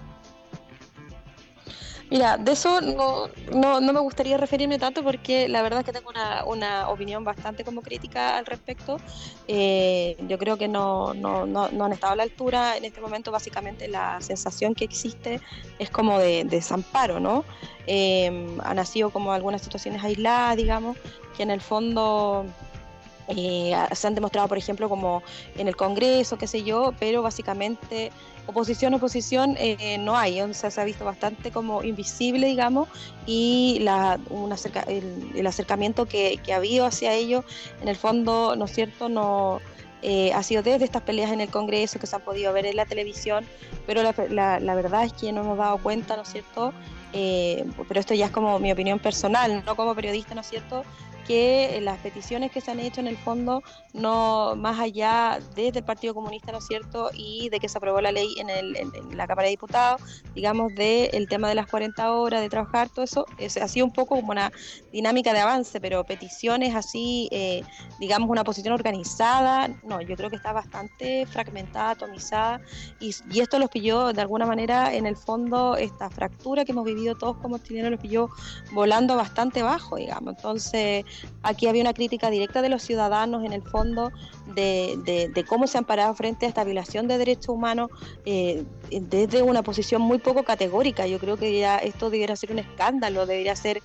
Mira, 2.11 2.39
de 2.39 2.53
eso 2.53 2.81
no, 2.81 3.81
me 3.81 4.01
gustaría 4.01 4.39
referirme 4.39 4.79
tanto 4.79 5.03
porque 5.03 5.47
la 5.47 5.61
verdad 5.61 5.81
es 5.81 5.87
que 5.87 5.93
tengo 5.93 6.11
una, 6.47 6.89
opinión 6.89 7.23
bastante 7.23 7.65
como 7.65 7.83
crítica 7.83 8.39
al 8.39 8.47
respecto. 8.47 8.97
Eh, 9.47 10.17
yo 10.27 10.39
creo 10.39 10.57
que 10.57 10.69
no, 10.69 11.11
han 11.11 11.93
estado 11.93 12.15
a 12.15 12.17
la 12.17 12.23
altura. 12.23 12.79
En 12.79 12.87
este 12.87 13.03
momento 13.03 13.31
básicamente 13.31 13.89
la 13.89 14.21
sensación 14.23 14.75
que 14.75 14.85
existe 14.85 15.41
es 15.79 15.91
como 15.91 16.19
de, 16.19 16.45
desamparo, 16.45 17.21
¿no? 17.21 17.45
Eh, 17.87 18.57
han 18.65 18.77
nacido 18.77 19.11
como 19.11 19.33
algunas 19.33 19.61
situaciones 19.61 20.03
aisladas, 20.03 20.57
digamos, 20.57 20.97
que 21.37 21.43
en 21.43 21.51
el 21.51 21.61
fondo 21.61 22.47
Eh, 23.29 23.75
se 23.93 24.07
han 24.07 24.15
demostrado, 24.15 24.49
por 24.49 24.57
ejemplo, 24.57 24.89
como 24.89 25.23
en 25.57 25.69
el 25.69 25.77
Congreso, 25.77 26.39
qué 26.39 26.47
sé 26.47 26.63
yo, 26.63 26.95
pero 26.99 27.21
básicamente 27.21 28.11
oposición, 28.47 28.95
oposición 28.95 29.55
eh, 29.59 29.99
no 29.99 30.17
hay, 30.17 30.41
o 30.41 30.55
sea, 30.55 30.71
se 30.71 30.81
ha 30.81 30.85
visto 30.85 31.05
bastante 31.05 31.51
como 31.51 31.83
invisible, 31.83 32.47
digamos, 32.47 32.89
y 33.27 33.79
la, 33.83 34.19
el, 34.87 35.47
acercamiento 35.47 36.07
que, 36.07 36.41
ha 36.51 36.57
habido 36.57 36.87
hacia 36.87 37.13
ello, 37.13 37.45
en 37.83 37.89
el 37.89 37.97
fondo, 37.97 38.57
¿no 38.57 38.65
es 38.65 38.73
cierto?, 38.73 39.11
no 39.11 39.61
eh, 40.01 40.33
ha 40.33 40.43
sido 40.43 40.63
desde 40.63 40.87
estas 40.87 41.03
peleas 41.03 41.31
en 41.31 41.43
el 41.43 41.51
Congreso 41.51 41.99
que 41.99 42.07
se 42.07 42.17
han 42.17 42.23
podido 42.23 42.51
ver 42.55 42.65
en 42.65 42.77
la 42.77 42.87
televisión, 42.87 43.45
pero 43.87 44.03
la, 44.03 44.59
la, 44.61 44.75
verdad 44.75 45.05
es 45.05 45.13
que 45.13 45.31
no 45.33 45.43
hemos 45.43 45.59
dado 45.59 45.77
cuenta, 45.79 46.17
¿no 46.17 46.23
es 46.23 46.29
cierto?, 46.29 46.73
pero 47.13 48.01
esto 48.01 48.15
ya 48.15 48.27
es 48.27 48.33
como 48.33 48.59
mi 48.59 48.73
opinión 48.73 48.99
personal, 48.99 49.63
no 49.67 49.77
como 49.77 49.95
periodista, 49.95 50.35
¿no 50.35 50.41
es 50.41 50.49
cierto?, 50.49 50.85
que 51.29 51.79
las 51.83 51.99
peticiones 51.99 52.51
que 52.51 52.63
se 52.63 52.71
han 52.71 52.81
hecho 52.81 53.01
en 53.01 53.07
el 53.07 53.19
fondo, 53.19 53.63
no 53.93 54.57
más 54.57 54.81
allá 54.81 55.39
desde 55.55 55.81
el 55.81 55.85
Partido 55.85 56.15
Comunista, 56.15 56.53
¿no 56.53 56.59
es 56.59 56.67
cierto?, 56.67 57.11
y 57.13 57.51
de 57.51 57.61
que 57.61 57.69
se 57.69 57.77
aprobó 57.77 58.01
la 58.01 58.11
ley 58.11 58.35
en, 58.39 58.49
el, 58.49 58.77
en, 58.77 59.17
la 59.17 59.27
Cámara 59.27 59.45
de 59.47 59.51
Diputados, 59.51 60.01
digamos, 60.35 60.75
del 60.75 61.11
el 61.13 61.29
tema 61.29 61.51
de 61.51 61.55
las 61.55 61.67
40 61.67 62.13
horas, 62.13 62.41
de 62.41 62.49
trabajar, 62.49 62.89
todo 62.89 63.05
eso, 63.05 63.27
es, 63.37 63.59
ha 63.59 63.69
sido 63.69 63.85
un 63.85 63.93
poco 63.93 64.17
como 64.17 64.31
una 64.31 64.51
dinámica 64.91 65.35
de 65.35 65.41
avance, 65.41 65.81
pero 65.83 66.03
peticiones 66.05 66.75
así, 66.75 67.29
eh, 67.31 67.63
digamos, 68.01 68.31
una 68.31 68.43
posición 68.43 68.73
organizada, 68.73 69.69
no, 69.85 70.01
yo 70.01 70.17
creo 70.17 70.31
que 70.31 70.37
está 70.37 70.53
bastante 70.53 71.27
fragmentada, 71.27 71.91
atomizada, 71.91 72.63
y, 73.01 73.15
y 73.31 73.41
esto 73.41 73.59
los 73.59 73.69
pilló 73.69 74.15
de 74.15 74.21
alguna 74.23 74.47
manera, 74.47 74.95
en 74.95 75.05
el 75.05 75.17
fondo, 75.17 75.77
esta 75.77 76.09
fractura 76.09 76.65
que 76.65 76.73
hemos 76.73 76.87
vivido 76.87 77.15
todos 77.17 77.37
como 77.37 77.59
chilenos, 77.59 77.91
los 77.91 78.01
pilló 78.01 78.31
volando 78.73 79.15
bastante 79.15 79.63
bajo, 79.63 79.97
digamos. 79.97 80.35
Entonces, 80.37 81.05
Aquí 81.43 81.67
había 81.67 81.83
una 81.83 81.95
crítica 81.95 82.31
directa 82.31 82.63
de 82.63 82.69
los 82.69 82.83
ciudadanos, 82.83 83.45
en 83.45 83.53
el 83.53 83.63
fondo, 83.63 84.13
de, 84.55 85.45
cómo 85.49 85.67
se 85.67 85.79
han 85.79 85.85
parado 85.85 86.15
frente 86.15 86.47
a 86.47 86.49
esta 86.49 86.65
violación 86.65 87.09
de 87.09 87.19
derechos 87.19 87.49
humanos 87.49 87.91
eh, 88.25 88.65
desde 88.91 89.43
una 89.43 89.63
posición 89.63 90.03
muy 90.03 90.19
poco 90.19 90.43
categórica. 90.43 91.07
Yo 91.07 91.19
creo 91.19 91.37
que 91.37 91.59
ya 91.59 91.79
esto 91.79 92.11
debería 92.11 92.37
ser 92.37 92.53
un 92.53 92.59
escándalo, 92.59 93.27
debería 93.27 93.57
ser 93.57 93.83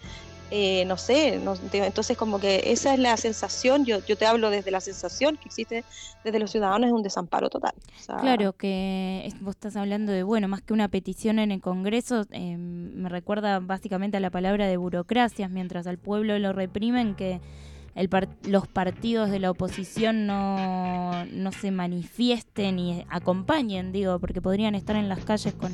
eh, 0.56 0.86
no 0.86 0.98
sé, 0.98 1.42
entonces 1.74 2.16
como 2.16 2.40
que 2.40 2.62
esa 2.66 2.94
es 2.94 3.00
la 3.00 3.18
sensación, 3.18 3.86
yo, 3.86 4.06
yo 4.06 4.16
te 4.16 4.28
hablo 4.28 4.52
desde 4.52 4.70
la 4.70 4.82
sensación 4.82 5.36
que 5.36 5.46
existe 5.46 5.84
desde 6.24 6.38
los 6.38 6.52
ciudadanos, 6.52 6.90
es 6.90 6.94
un 6.94 7.02
desamparo 7.02 7.50
total. 7.50 7.74
claro, 8.22 8.54
que 8.54 9.34
vos 9.42 9.56
estás 9.56 9.76
hablando 9.76 10.12
de, 10.12 10.22
bueno, 10.22 10.48
más 10.48 10.62
que 10.62 10.74
una 10.74 10.90
petición 10.90 11.40
en 11.40 11.52
el 11.52 11.60
Congreso, 11.60 12.28
eh, 12.30 12.56
me 12.56 13.10
recuerda 13.10 13.62
básicamente 13.62 14.18
a 14.18 14.20
la 14.20 14.30
palabra 14.30 14.68
de 14.68 14.78
burocracias, 14.78 15.50
mientras 15.50 15.88
al 15.88 15.98
pueblo 15.98 16.38
lo 16.38 16.54
reprimen, 16.54 17.16
que 17.16 17.42
el 17.96 18.08
los 18.44 18.68
partidos 18.68 19.32
de 19.32 19.40
la 19.40 19.50
oposición 19.50 20.28
no, 20.28 21.26
no 21.26 21.52
se 21.52 21.72
manifiesten 21.72 22.78
y 22.78 23.08
acompañen, 23.10 23.92
digo, 23.92 24.20
porque 24.20 24.40
podrían 24.40 24.76
estar 24.76 24.96
en 24.98 25.10
las 25.10 25.26
calles 25.26 25.56
con 25.56 25.74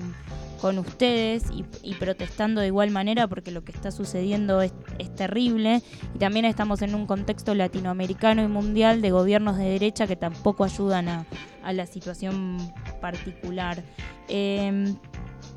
con 0.60 0.78
ustedes 0.78 1.44
y, 1.84 1.94
protestando 1.96 2.62
de 2.62 2.68
igual 2.68 2.92
manera 2.92 3.28
porque 3.28 3.52
lo 3.52 3.64
que 3.64 3.72
está 3.72 3.92
sucediendo 3.92 4.62
es, 4.62 4.74
terrible 5.16 5.82
y 6.16 6.20
también 6.20 6.46
estamos 6.46 6.82
en 6.82 6.96
un 6.96 7.06
contexto 7.06 7.54
latinoamericano 7.54 8.42
y 8.44 8.48
mundial 8.48 9.02
de 9.02 9.12
gobiernos 9.12 9.58
de 9.58 9.66
derecha 9.66 10.08
que 10.08 10.16
tampoco 10.16 10.64
ayudan 10.64 11.10
a, 11.10 11.26
la 11.74 11.86
situación 11.86 12.58
particular. 13.02 13.84
Em, 14.28 14.96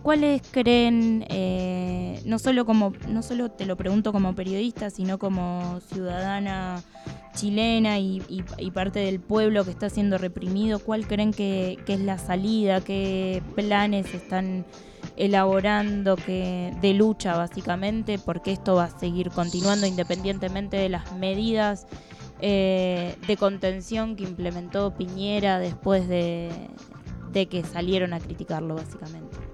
¿Cuáles 0.02 0.42
creen, 0.50 1.24
eh, 1.28 2.20
no 2.24 2.40
solo 2.40 2.66
como, 2.66 2.92
no 3.08 3.22
solo 3.22 3.52
te 3.52 3.66
lo 3.66 3.76
pregunto 3.76 4.12
como 4.12 4.34
periodista, 4.34 4.90
sino 4.90 5.18
como 5.18 5.80
ciudadana 5.92 6.82
chilena 7.34 8.00
y, 8.00 8.20
parte 8.74 8.98
del 8.98 9.20
pueblo 9.20 9.64
que 9.64 9.70
está 9.70 9.88
siendo 9.90 10.18
reprimido, 10.18 10.80
cuál 10.80 11.06
creen 11.06 11.32
que 11.32 11.78
es 11.86 12.00
la 12.00 12.18
salida, 12.18 12.80
qué 12.80 13.42
planes 13.54 14.12
están 14.12 14.64
elaborando 15.16 16.16
que 16.16 16.72
de 16.80 16.94
lucha 16.94 17.36
básicamente, 17.36 18.18
porque 18.18 18.52
esto 18.52 18.74
va 18.76 18.84
a 18.84 18.98
seguir 18.98 19.30
continuando 19.30 19.86
independientemente 19.86 20.76
de 20.76 20.88
las 20.88 21.12
medidas 21.12 21.86
eh, 22.40 23.16
de 23.26 23.36
contención 23.36 24.16
que 24.16 24.24
implementó 24.24 24.94
Piñera 24.94 25.58
después 25.58 26.08
de 26.08 26.50
que 27.32 27.64
salieron 27.64 28.12
a 28.12 28.20
criticarlo 28.20 28.74
básicamente. 28.74 29.51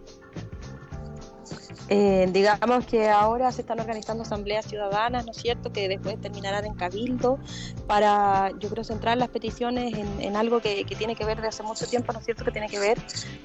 Eh, 1.90 2.29
digamos 2.33 2.85
que 2.85 3.09
ahora 3.09 3.51
se 3.51 3.62
están 3.62 3.81
organizando 3.81 4.22
asambleas 4.22 4.66
ciudadanas, 4.66 5.24
¿no 5.24 5.33
es 5.33 5.38
cierto?, 5.38 5.72
que 5.72 5.88
después 5.88 6.20
terminarán 6.20 6.66
en 6.66 6.74
cabildo 6.74 7.38
para, 7.87 8.51
yo 8.59 8.68
creo, 8.68 8.85
centrar 8.85 9.16
las 9.16 9.31
peticiones 9.31 9.94
en, 9.94 10.37
algo 10.37 10.61
que, 10.61 10.85
tiene 10.98 11.16
que 11.16 11.24
ver 11.24 11.40
de 11.40 11.48
hace 11.48 11.62
mucho 11.62 11.87
tiempo, 11.87 12.12
¿no 12.12 12.18
es 12.18 12.27
cierto?, 12.27 12.44
que 12.44 12.51
tiene 12.51 12.68
que 12.68 12.79
ver 12.79 12.98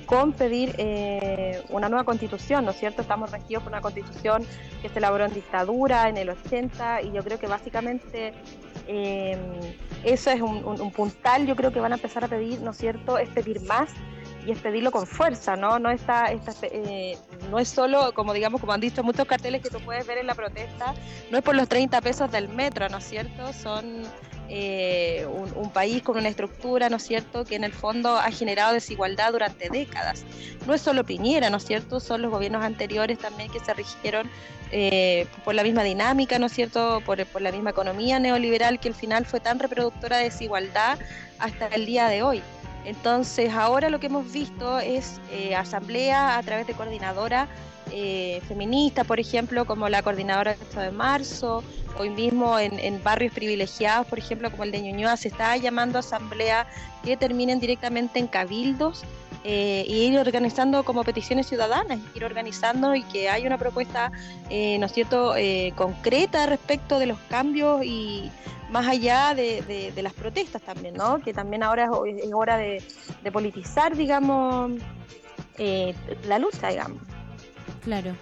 con 0.05 0.33
pedir 0.33 0.75
eh, 0.77 1.63
una 1.69 1.87
nueva 1.87 2.03
constitución, 2.03 2.65
¿no 2.65 2.71
es 2.71 2.77
cierto? 2.77 3.01
Estamos 3.01 3.31
regidos 3.31 3.63
por 3.63 3.71
una 3.71 3.81
constitución 3.81 4.45
que 4.81 4.89
se 4.89 4.99
elaboró 4.99 5.25
en 5.25 5.33
dictadura 5.33 6.09
en 6.09 6.17
el 6.17 6.29
80 6.29 7.03
y 7.03 7.11
yo 7.13 7.23
creo 7.23 7.39
que 7.39 7.47
básicamente 7.47 8.33
eh, 8.87 9.37
eso 10.03 10.31
es 10.31 10.41
un 10.41 10.91
puntal, 10.91 11.47
yo 11.47 11.55
creo 11.55 11.71
que 11.71 11.79
van 11.79 11.93
a 11.93 11.95
empezar 11.95 12.25
a 12.25 12.27
pedir, 12.27 12.59
¿no 12.59 12.71
es 12.71 12.77
cierto?, 12.77 13.17
es 13.17 13.29
pedir 13.29 13.61
más 13.61 13.89
y 14.45 14.51
es 14.51 14.59
pedirlo 14.59 14.91
con 14.91 15.07
fuerza, 15.07 15.55
¿no? 15.55 15.79
No, 15.79 15.89
está, 15.89 16.31
eh, 16.63 17.17
no 17.49 17.59
es 17.59 17.69
solo, 17.69 18.13
como 18.13 18.33
digamos, 18.33 18.59
como 18.59 18.73
han 18.73 18.81
dicho 18.81 19.03
muchos 19.03 19.25
carteles 19.25 19.61
que 19.61 19.69
tú 19.69 19.79
puedes 19.79 20.05
ver 20.05 20.17
en 20.17 20.27
la 20.27 20.35
protesta, 20.35 20.93
no 21.31 21.37
es 21.37 21.43
por 21.43 21.55
los 21.55 21.67
30 21.67 22.01
pesos 22.01 22.31
del 22.31 22.49
metro, 22.49 22.89
¿no 22.89 22.97
es 22.97 23.05
cierto? 23.05 23.53
Son 23.53 24.03
eh, 24.49 25.25
un, 25.55 25.69
país 25.71 26.03
con 26.03 26.17
una 26.17 26.29
estructura, 26.29 26.89
¿no 26.89 26.97
es 26.97 27.03
cierto?, 27.03 27.45
que 27.45 27.55
en 27.55 27.63
el 27.63 27.73
fondo 27.73 28.17
ha 28.17 28.29
generado 28.31 28.73
desigualdad 28.73 29.31
durante 29.31 29.69
décadas. 29.69 30.23
No 30.67 30.73
es 30.73 30.81
solo 30.81 31.05
Piñera, 31.05 31.49
¿no 31.49 31.57
es 31.57 31.65
cierto?, 31.65 31.99
son 31.99 32.21
los 32.21 32.31
gobiernos 32.31 32.63
anteriores 32.63 33.17
también 33.17 33.49
que 33.51 33.59
se 33.59 33.73
rigieron 33.73 34.29
eh, 34.71 35.27
por 35.45 35.55
la 35.55 35.63
misma 35.63 35.83
dinámica, 35.83 36.37
¿no 36.37 36.47
es 36.47 36.53
cierto?, 36.53 37.01
por, 37.05 37.25
por 37.27 37.41
la 37.41 37.51
misma 37.51 37.69
economía 37.69 38.19
neoliberal 38.19 38.79
que 38.79 38.89
al 38.89 38.95
final 38.95 39.25
fue 39.25 39.39
tan 39.39 39.59
reproductora 39.59 40.17
de 40.17 40.25
desigualdad 40.25 40.99
hasta 41.39 41.67
el 41.67 41.85
día 41.85 42.07
de 42.07 42.23
hoy. 42.23 42.43
Entonces, 42.85 43.53
ahora 43.53 43.89
lo 43.89 43.99
que 43.99 44.07
hemos 44.07 44.31
visto 44.31 44.79
es 44.79 45.21
eh, 45.31 45.55
asamblea 45.55 46.37
a 46.37 46.43
través 46.43 46.67
de 46.67 46.73
coordinadora 46.73 47.47
eh, 47.91 48.41
feminista, 48.47 49.03
por 49.03 49.19
ejemplo, 49.19 49.65
como 49.65 49.87
la 49.89 50.01
coordinadora 50.01 50.55
de 50.75 50.91
marzo, 50.91 51.63
hoy 51.97 52.09
mismo 52.09 52.57
en, 52.57 53.03
barrios 53.03 53.33
privilegiados, 53.33 54.07
por 54.07 54.17
ejemplo, 54.17 54.49
como 54.51 54.63
el 54.63 54.71
de 54.71 54.81
Ñuñoa, 54.81 55.15
se 55.15 55.27
está 55.27 55.55
llamando 55.57 55.99
asamblea 55.99 56.67
que 57.03 57.17
terminen 57.17 57.59
directamente 57.59 58.19
en 58.19 58.27
cabildos 58.27 59.03
eh, 59.43 59.85
y 59.87 60.05
ir 60.05 60.17
organizando 60.17 60.83
como 60.83 61.03
peticiones 61.03 61.47
ciudadanas, 61.47 61.99
ir 62.15 62.23
organizando 62.23 62.95
y 62.95 63.03
que 63.03 63.29
haya 63.29 63.47
una 63.47 63.57
propuesta, 63.57 64.11
eh, 64.49 64.77
¿no 64.79 64.85
es 64.85 64.93
cierto?, 64.93 65.33
concreta 65.75 66.45
respecto 66.45 66.99
de 66.99 67.07
los 67.07 67.19
cambios 67.29 67.83
y 67.83 68.29
más 68.73 68.87
allá 68.87 69.35
de, 69.35 69.93
las 70.01 70.13
protestas 70.13 70.61
también, 70.63 70.95
¿no? 70.95 71.19
Que 71.19 71.31
también 71.31 71.61
ahora 71.61 71.89
es, 72.07 72.33
hora 72.33 72.57
de, 72.57 72.81
politizar, 73.31 73.95
digamos, 73.95 74.71
eh, 75.59 75.93
la 76.27 76.39
lucha, 76.39 76.69
digamos. 76.69 77.01
Claro. 77.83 78.15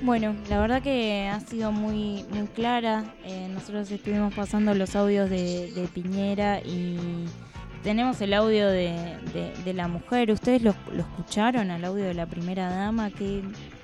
Bueno, 0.00 0.34
la 0.48 0.60
verdad 0.60 0.80
que 0.80 1.28
ha 1.28 1.40
sido 1.40 1.72
muy, 1.72 2.24
muy 2.30 2.46
clara. 2.46 3.04
Eh, 3.24 3.48
nosotros 3.52 3.90
estuvimos 3.90 4.32
pasando 4.32 4.72
los 4.74 4.96
audios 4.96 5.28
de, 5.28 5.88
Piñera 5.92 6.60
y 6.60 7.26
tenemos 7.82 8.20
el 8.20 8.34
audio 8.34 8.68
de, 8.68 9.72
la 9.74 9.88
mujer. 9.88 10.30
¿Ustedes 10.30 10.62
lo, 10.62 10.74
escucharon 10.96 11.70
al 11.70 11.84
audio 11.84 12.04
de 12.04 12.14
la 12.14 12.26
primera 12.26 12.68
dama? 12.70 13.10
Que, 13.10 13.42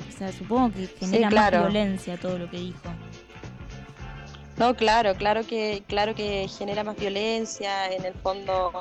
o 0.09 0.17
sea, 0.17 0.33
supongo 0.33 0.73
que 0.73 0.87
genera 0.87 1.31
más 1.31 1.51
violencia 1.51 2.17
todo 2.17 2.39
lo 2.39 2.51
que 2.51 2.59
dijo. 2.59 2.89
No, 4.57 4.75
claro, 4.75 5.15
claro 5.15 5.45
que, 5.47 5.83
claro 5.89 6.15
que 6.15 6.49
genera 6.49 6.85
más 6.85 6.97
violencia, 6.97 7.93
en 7.93 8.05
el 8.05 8.15
fondo 8.15 8.73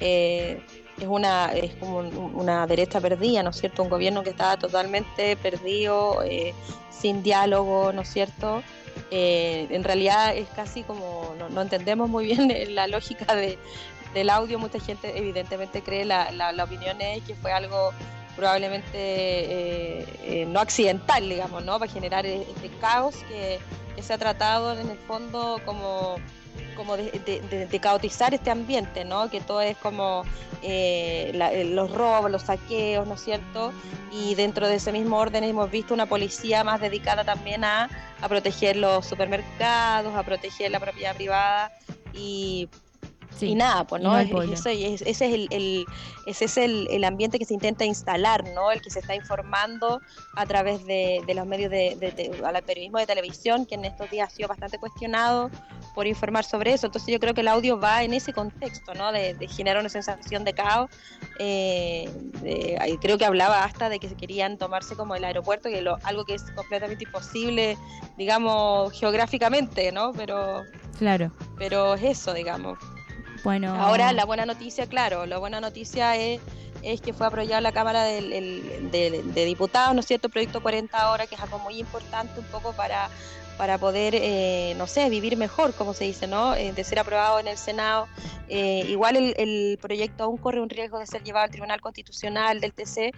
eh, 0.00 0.60
es 1.00 1.06
una, 1.06 1.52
es 1.52 1.74
como 1.74 1.98
una 1.98 2.66
derecha 2.66 3.00
perdida, 3.00 3.42
¿no 3.42 3.50
es 3.50 3.56
cierto? 3.56 3.82
Un 3.82 3.88
gobierno 3.88 4.22
que 4.22 4.30
está 4.30 4.56
totalmente 4.56 5.36
perdido, 5.36 6.22
eh, 6.24 6.54
sin 6.90 7.22
diálogo, 7.24 7.92
¿no 7.92 8.02
es 8.02 8.08
cierto? 8.08 8.62
Eh, 9.10 9.66
en 9.70 9.84
realidad 9.84 10.36
es 10.36 10.48
casi 10.48 10.82
como, 10.82 11.34
no, 11.50 11.60
entendemos 11.60 12.08
muy 12.08 12.26
bien 12.26 12.48
la 12.74 12.86
lógica 12.86 13.34
de, 13.34 13.58
del 14.18 14.30
audio, 14.30 14.58
mucha 14.58 14.80
gente 14.80 15.16
evidentemente 15.16 15.82
cree, 15.82 16.04
la, 16.04 16.32
la, 16.32 16.64
opinión 16.64 17.00
es 17.00 17.22
que 17.22 17.34
fue 17.34 17.52
algo 17.52 17.92
probablemente 18.34 20.04
no 20.48 20.60
accidental, 20.60 21.28
digamos, 21.28 21.64
¿no? 21.64 21.78
Para 21.78 21.90
generar 21.90 22.26
este 22.26 22.68
caos 22.80 23.16
que 23.28 23.58
que 23.96 24.02
se 24.02 24.12
ha 24.12 24.18
tratado 24.18 24.78
en 24.78 24.90
el 24.90 24.98
fondo 24.98 25.60
como, 25.64 26.16
como 26.76 26.96
de, 26.96 27.80
caotizar 27.80 28.34
este 28.34 28.50
ambiente, 28.50 29.04
¿no? 29.04 29.30
Que 29.30 29.40
todo 29.40 29.62
es 29.62 29.76
como 29.78 30.22
eh, 30.62 31.32
eh, 31.34 31.64
los 31.64 31.90
robos, 31.90 32.30
los 32.30 32.42
saqueos, 32.42 33.08
¿no 33.08 33.14
es 33.14 33.24
cierto? 33.24 33.72
Y 34.12 34.34
dentro 34.34 34.68
de 34.68 34.76
ese 34.76 34.92
mismo 34.92 35.16
orden 35.16 35.42
hemos 35.42 35.70
visto 35.70 35.94
una 35.94 36.06
policía 36.06 36.62
más 36.62 36.80
dedicada 36.80 37.24
también 37.24 37.64
a, 37.64 37.88
a 38.20 38.28
proteger 38.28 38.76
los 38.76 39.06
supermercados, 39.06 40.14
a 40.14 40.22
proteger 40.22 40.70
la 40.70 40.78
propiedad 40.78 41.16
privada 41.16 41.72
y 42.12 42.68
y 43.40 43.54
nada, 43.54 43.84
pues 43.84 44.02
no, 44.02 44.18
ese 44.18 44.94
es, 44.94 45.02
el, 45.20 45.86
ese 46.26 46.44
es 46.44 46.56
el, 46.56 47.04
ambiente 47.04 47.38
que 47.38 47.44
se 47.44 47.54
intenta 47.54 47.84
instalar, 47.84 48.44
¿no? 48.54 48.70
El 48.70 48.80
que 48.80 48.90
se 48.90 49.00
está 49.00 49.14
informando 49.14 50.00
a 50.34 50.46
través 50.46 50.84
de, 50.86 51.22
los 51.34 51.46
medios 51.46 51.70
de, 51.70 51.96
de, 51.96 52.62
periodismo 52.62 52.98
de 52.98 53.06
televisión, 53.06 53.66
que 53.66 53.74
en 53.74 53.84
estos 53.84 54.10
días 54.10 54.32
ha 54.32 54.34
sido 54.34 54.48
bastante 54.48 54.78
cuestionado 54.78 55.50
por 55.94 56.06
informar 56.06 56.44
sobre 56.44 56.74
eso. 56.74 56.86
Entonces 56.86 57.12
yo 57.12 57.18
creo 57.18 57.34
que 57.34 57.40
el 57.40 57.48
audio 57.48 57.80
va 57.80 58.02
en 58.02 58.12
ese 58.12 58.32
contexto, 58.32 58.94
¿no? 58.94 59.12
De, 59.12 59.34
generar 59.48 59.80
una 59.80 59.88
sensación 59.88 60.44
de 60.44 60.52
caos. 60.52 60.90
Eh, 61.38 62.10
creo 63.00 63.18
que 63.18 63.24
hablaba 63.24 63.64
hasta 63.64 63.88
de 63.88 63.98
que 63.98 64.08
se 64.08 64.14
querían 64.14 64.58
tomarse 64.58 64.96
como 64.96 65.14
el 65.14 65.24
aeropuerto, 65.24 65.68
que 65.68 65.80
lo, 65.80 65.96
algo 66.02 66.24
que 66.24 66.34
es 66.34 66.42
completamente 66.52 67.04
imposible, 67.04 67.78
digamos, 68.16 68.92
geográficamente, 68.98 69.92
¿no? 69.92 70.12
Pero 70.12 70.64
claro. 70.98 71.32
Pero 71.56 71.94
es 71.94 72.02
eso, 72.02 72.34
digamos. 72.34 72.78
Bueno. 73.46 73.76
Ahora 73.76 74.12
la 74.12 74.24
buena 74.24 74.44
noticia, 74.44 74.88
claro, 74.88 75.24
la 75.24 75.38
buena 75.38 75.60
noticia 75.60 76.16
es, 76.16 76.40
es 76.82 77.00
que 77.00 77.12
fue 77.12 77.28
aprobado 77.28 77.60
la 77.60 77.70
Cámara 77.70 78.02
de, 78.02 79.44
Diputados, 79.46 79.94
¿no 79.94 80.00
es 80.00 80.06
cierto? 80.06 80.26
El 80.26 80.32
proyecto 80.32 80.60
40 80.60 81.12
horas, 81.12 81.28
que 81.28 81.36
es 81.36 81.40
algo 81.40 81.60
muy 81.60 81.78
importante 81.78 82.40
un 82.40 82.46
poco 82.46 82.72
para 82.72 83.08
para 83.56 83.78
poder, 83.78 84.14
eh, 84.14 84.74
no 84.76 84.86
sé, 84.86 85.08
vivir 85.08 85.36
mejor, 85.36 85.72
como 85.74 85.94
se 85.94 86.04
dice, 86.04 86.26
¿no? 86.26 86.54
Eh, 86.54 86.72
de 86.72 86.84
ser 86.84 86.98
aprobado 86.98 87.38
en 87.38 87.48
el 87.48 87.56
Senado. 87.56 88.06
Eh, 88.48 88.84
igual 88.88 89.16
el, 89.16 89.34
el, 89.38 89.78
proyecto 89.78 90.24
aún 90.24 90.36
corre 90.36 90.60
un 90.60 90.68
riesgo 90.68 90.98
de 90.98 91.06
ser 91.06 91.22
llevado 91.24 91.44
al 91.44 91.50
Tribunal 91.50 91.80
Constitucional 91.80 92.60
del 92.60 92.72
TC, 92.72 93.12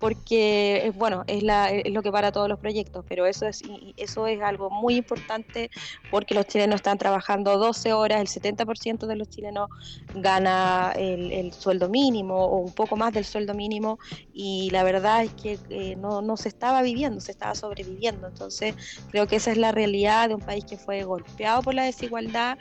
porque 0.00 0.88
es 0.88 0.96
bueno, 0.96 1.22
es, 1.28 1.44
la, 1.44 1.70
es 1.70 1.92
lo 1.92 2.02
que 2.02 2.10
para 2.10 2.32
todos 2.32 2.48
los 2.48 2.58
proyectos, 2.58 3.04
pero 3.08 3.24
eso 3.24 3.46
es, 3.46 3.62
eso 3.96 4.26
es 4.26 4.42
algo 4.42 4.68
muy 4.68 4.96
importante 4.96 5.70
porque 6.10 6.34
los 6.34 6.46
chilenos 6.46 6.76
están 6.76 6.98
trabajando 6.98 7.56
12 7.56 7.92
horas, 7.92 8.20
el 8.20 8.26
70% 8.26 9.06
de 9.06 9.14
los 9.14 9.28
chilenos 9.28 9.70
gana 10.16 10.92
el, 10.96 11.52
sueldo 11.52 11.88
mínimo 11.88 12.34
o 12.34 12.56
un 12.58 12.72
poco 12.72 12.96
más 12.96 13.12
del 13.12 13.24
sueldo 13.24 13.54
mínimo 13.54 14.00
y 14.32 14.70
la 14.70 14.82
verdad 14.82 15.22
es 15.22 15.32
que 15.34 15.58
eh, 15.70 15.94
no, 15.94 16.20
no 16.22 16.36
se 16.36 16.48
estaba 16.48 16.82
viviendo, 16.82 17.20
se 17.20 17.30
estaba 17.30 17.54
sobreviviendo. 17.54 18.26
Entonces 18.26 18.74
creo 19.10 19.28
que 19.28 19.36
esa 19.36 19.52
es 19.52 19.58
la 19.58 19.70
realidad 19.70 19.81
de 20.28 20.34
un 20.34 20.40
país 20.40 20.64
que 20.64 20.76
fue 20.76 21.04
golpeado 21.04 21.62
por 21.62 21.74
la 21.74 21.84
desigualdad 21.84 22.58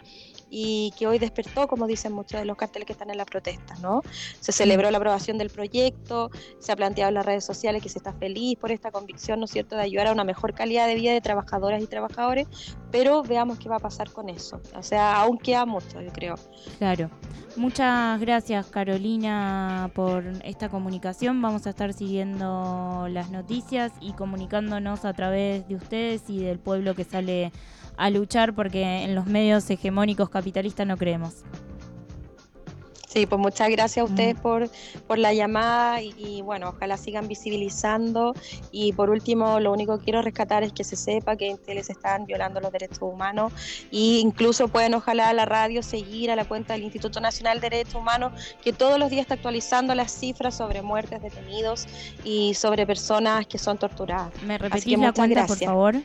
y 0.53 0.93
que 0.99 1.07
hoy 1.07 1.17
despertó, 1.17 1.67
como 1.67 1.87
dicen 1.87 2.11
muchos 2.11 2.41
de 2.41 2.45
los 2.45 2.57
carteles 2.57 2.85
que 2.85 2.91
están 2.91 3.09
en 3.09 3.17
las 3.17 3.25
protestas, 3.25 3.79
¿no? 3.79 4.01
Se 4.41 4.51
celebró 4.51 4.91
la 4.91 4.97
aprobación 4.97 5.37
del 5.37 5.49
proyecto, 5.49 6.29
se 6.59 6.73
ha 6.73 6.75
planteado 6.75 7.07
en 7.07 7.15
las 7.15 7.25
redes 7.25 7.45
sociales 7.45 7.81
que 7.81 7.87
se 7.87 7.99
está 7.99 8.11
feliz 8.13 8.57
por 8.59 8.71
esta 8.71 8.91
convicción, 8.91 9.39
¿no 9.39 9.45
es 9.45 9.51
cierto?, 9.51 9.77
de 9.77 9.83
ayudar 9.83 10.07
a 10.07 10.11
una 10.11 10.25
mejor 10.25 10.53
calidad 10.53 10.87
de 10.87 10.95
vida 10.95 11.13
de 11.13 11.21
trabajadoras 11.21 11.81
y 11.81 11.87
trabajadores, 11.87 12.47
pero 12.91 13.23
veamos 13.23 13.59
qué 13.59 13.69
va 13.69 13.77
a 13.77 13.79
pasar 13.79 14.11
con 14.11 14.27
eso. 14.27 14.61
O 14.75 14.83
sea, 14.83 15.15
aún 15.21 15.37
queda 15.37 15.65
mucho, 15.65 16.01
yo 16.01 16.11
creo. 16.11 16.35
Claro. 16.77 17.09
Muchas 17.55 18.19
gracias 18.19 18.67
Carolina 18.67 19.91
por 19.93 20.23
esta 20.43 20.69
comunicación. 20.69 21.41
Vamos 21.41 21.67
a 21.67 21.71
estar 21.71 21.93
siguiendo 21.93 23.07
las 23.09 23.29
noticias 23.29 23.91
y 23.99 24.13
comunicándonos 24.13 25.03
a 25.03 25.13
través 25.13 25.67
de 25.67 25.75
ustedes 25.75 26.29
y 26.29 26.39
del 26.39 26.59
pueblo 26.59 26.95
que 26.95 27.03
sale 27.03 27.51
a 27.97 28.09
luchar 28.09 28.53
porque 28.53 29.03
en 29.03 29.15
los 29.15 29.25
medios 29.25 29.69
hegemónicos 29.69 30.29
capitalistas 30.29 30.87
no 30.87 30.97
creemos. 30.97 31.43
Sí, 33.11 33.25
pues 33.25 33.41
muchas 33.41 33.69
gracias 33.69 34.03
a 34.03 34.05
ustedes 34.05 34.37
mm. 34.37 34.41
por, 34.41 34.69
por 35.05 35.17
la 35.17 35.33
llamada 35.33 36.01
y, 36.01 36.41
bueno, 36.43 36.69
ojalá 36.69 36.95
sigan 36.95 37.27
visibilizando. 37.27 38.33
Y 38.71 38.93
por 38.93 39.09
último, 39.09 39.59
lo 39.59 39.73
único 39.73 39.97
que 39.97 40.05
quiero 40.05 40.21
rescatar 40.21 40.63
es 40.63 40.71
que 40.71 40.85
se 40.85 40.95
sepa 40.95 41.35
que 41.35 41.49
en 41.49 41.57
tele 41.57 41.83
se 41.83 41.91
están 41.91 42.25
violando 42.25 42.61
los 42.61 42.71
derechos 42.71 43.01
humanos 43.01 43.51
e 43.91 44.19
incluso 44.21 44.69
pueden 44.69 44.93
ojalá 44.93 45.27
a 45.27 45.33
la 45.33 45.43
radio 45.43 45.83
seguir 45.83 46.31
a 46.31 46.37
la 46.37 46.45
cuenta 46.45 46.73
del 46.73 46.83
Instituto 46.83 47.19
Nacional 47.19 47.59
de 47.59 47.69
Derechos 47.69 47.95
Humanos 47.95 48.31
que 48.63 48.71
todos 48.71 48.97
los 48.97 49.09
días 49.09 49.23
está 49.23 49.33
actualizando 49.33 49.93
las 49.93 50.09
cifras 50.09 50.55
sobre 50.55 50.81
muertes 50.81 51.21
detenidos 51.21 51.87
y 52.23 52.53
sobre 52.53 52.87
personas 52.87 53.45
que 53.45 53.57
son 53.57 53.77
torturadas. 53.77 54.31
¿Me 54.43 54.57
repetís 54.57 54.97
la 54.97 55.11
cuenta, 55.11 55.47
por 55.47 55.57
favor? 55.57 55.95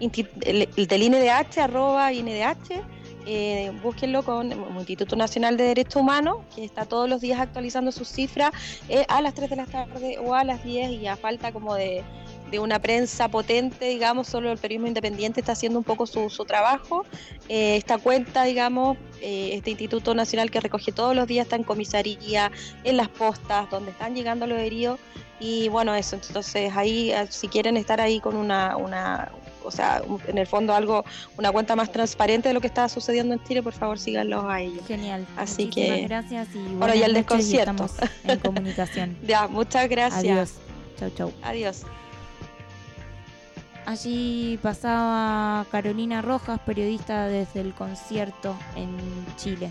El, 0.00 0.86
del 0.86 1.02
INDH, 1.02 1.58
arroba 1.58 2.12
INDH, 2.12 2.82
eh, 3.30 3.72
búsquenlo 3.82 4.22
con 4.22 4.50
el 4.50 4.58
Instituto 4.78 5.14
Nacional 5.14 5.58
de 5.58 5.64
Derechos 5.64 5.96
Humanos, 5.96 6.38
que 6.54 6.64
está 6.64 6.86
todos 6.86 7.10
los 7.10 7.20
días 7.20 7.38
actualizando 7.38 7.92
sus 7.92 8.08
cifras 8.08 8.52
eh, 8.88 9.04
a 9.06 9.20
las 9.20 9.34
3 9.34 9.50
de 9.50 9.56
la 9.56 9.66
tarde 9.66 10.18
o 10.18 10.34
a 10.34 10.44
las 10.44 10.64
10 10.64 10.92
y 10.92 11.06
a 11.06 11.14
falta 11.14 11.52
como 11.52 11.74
de, 11.74 12.02
una 12.58 12.78
prensa 12.78 13.28
potente, 13.28 13.84
digamos, 13.84 14.28
solo 14.28 14.50
el 14.50 14.56
periodismo 14.56 14.86
independiente 14.86 15.40
está 15.40 15.52
haciendo 15.52 15.78
un 15.78 15.84
poco 15.84 16.06
su, 16.06 16.30
trabajo. 16.46 17.04
Eh, 17.50 17.76
esta 17.76 17.98
cuenta, 17.98 18.44
digamos, 18.44 18.96
este 19.20 19.72
Instituto 19.72 20.14
Nacional 20.14 20.50
que 20.50 20.60
recoge 20.60 20.90
todos 20.90 21.14
los 21.14 21.26
días 21.26 21.44
está 21.44 21.56
en 21.56 21.64
comisaría, 21.64 22.50
en 22.84 22.96
las 22.96 23.08
postas, 23.08 23.68
donde 23.68 23.90
están 23.90 24.14
llegando 24.14 24.46
los 24.46 24.58
heridos. 24.58 24.98
Y 25.38 25.68
bueno, 25.68 25.94
eso, 25.94 26.16
entonces 26.16 26.74
ahí, 26.74 27.12
si 27.28 27.48
quieren 27.48 27.76
estar 27.76 28.00
ahí 28.00 28.20
con 28.20 28.34
una, 28.34 28.78
una 28.78 29.30
o 29.68 29.70
sea, 29.70 30.02
en 30.26 30.38
el 30.38 30.46
fondo 30.46 30.74
algo, 30.74 31.04
una 31.36 31.52
cuenta 31.52 31.76
más 31.76 31.92
transparente 31.92 32.48
de 32.48 32.54
lo 32.54 32.60
que 32.60 32.66
está 32.66 32.88
sucediendo 32.88 33.34
en 33.34 33.44
Chile, 33.44 33.62
por 33.62 33.74
favor 33.74 33.98
síganlos 33.98 34.44
a 34.46 34.60
ellos. 34.60 34.86
Genial. 34.86 35.26
Así 35.36 35.68
que 35.70 36.06
gracias 36.08 36.48
y 36.54 36.80
ahora 36.80 36.94
ya 36.94 37.06
el 37.06 37.14
desconcierto. 37.14 37.86
en 38.24 38.38
comunicación. 38.40 39.16
ya, 39.26 39.46
muchas 39.46 39.88
gracias. 39.88 40.24
Adiós. 40.24 40.54
Chau, 40.98 41.10
chau. 41.10 41.32
Adiós. 41.42 41.84
Allí 43.86 44.58
pasaba 44.60 45.64
Carolina 45.70 46.20
Rojas, 46.20 46.60
periodista 46.60 47.26
desde 47.26 47.60
el 47.60 47.72
concierto 47.72 48.54
en 48.76 48.96
Chile. 49.36 49.70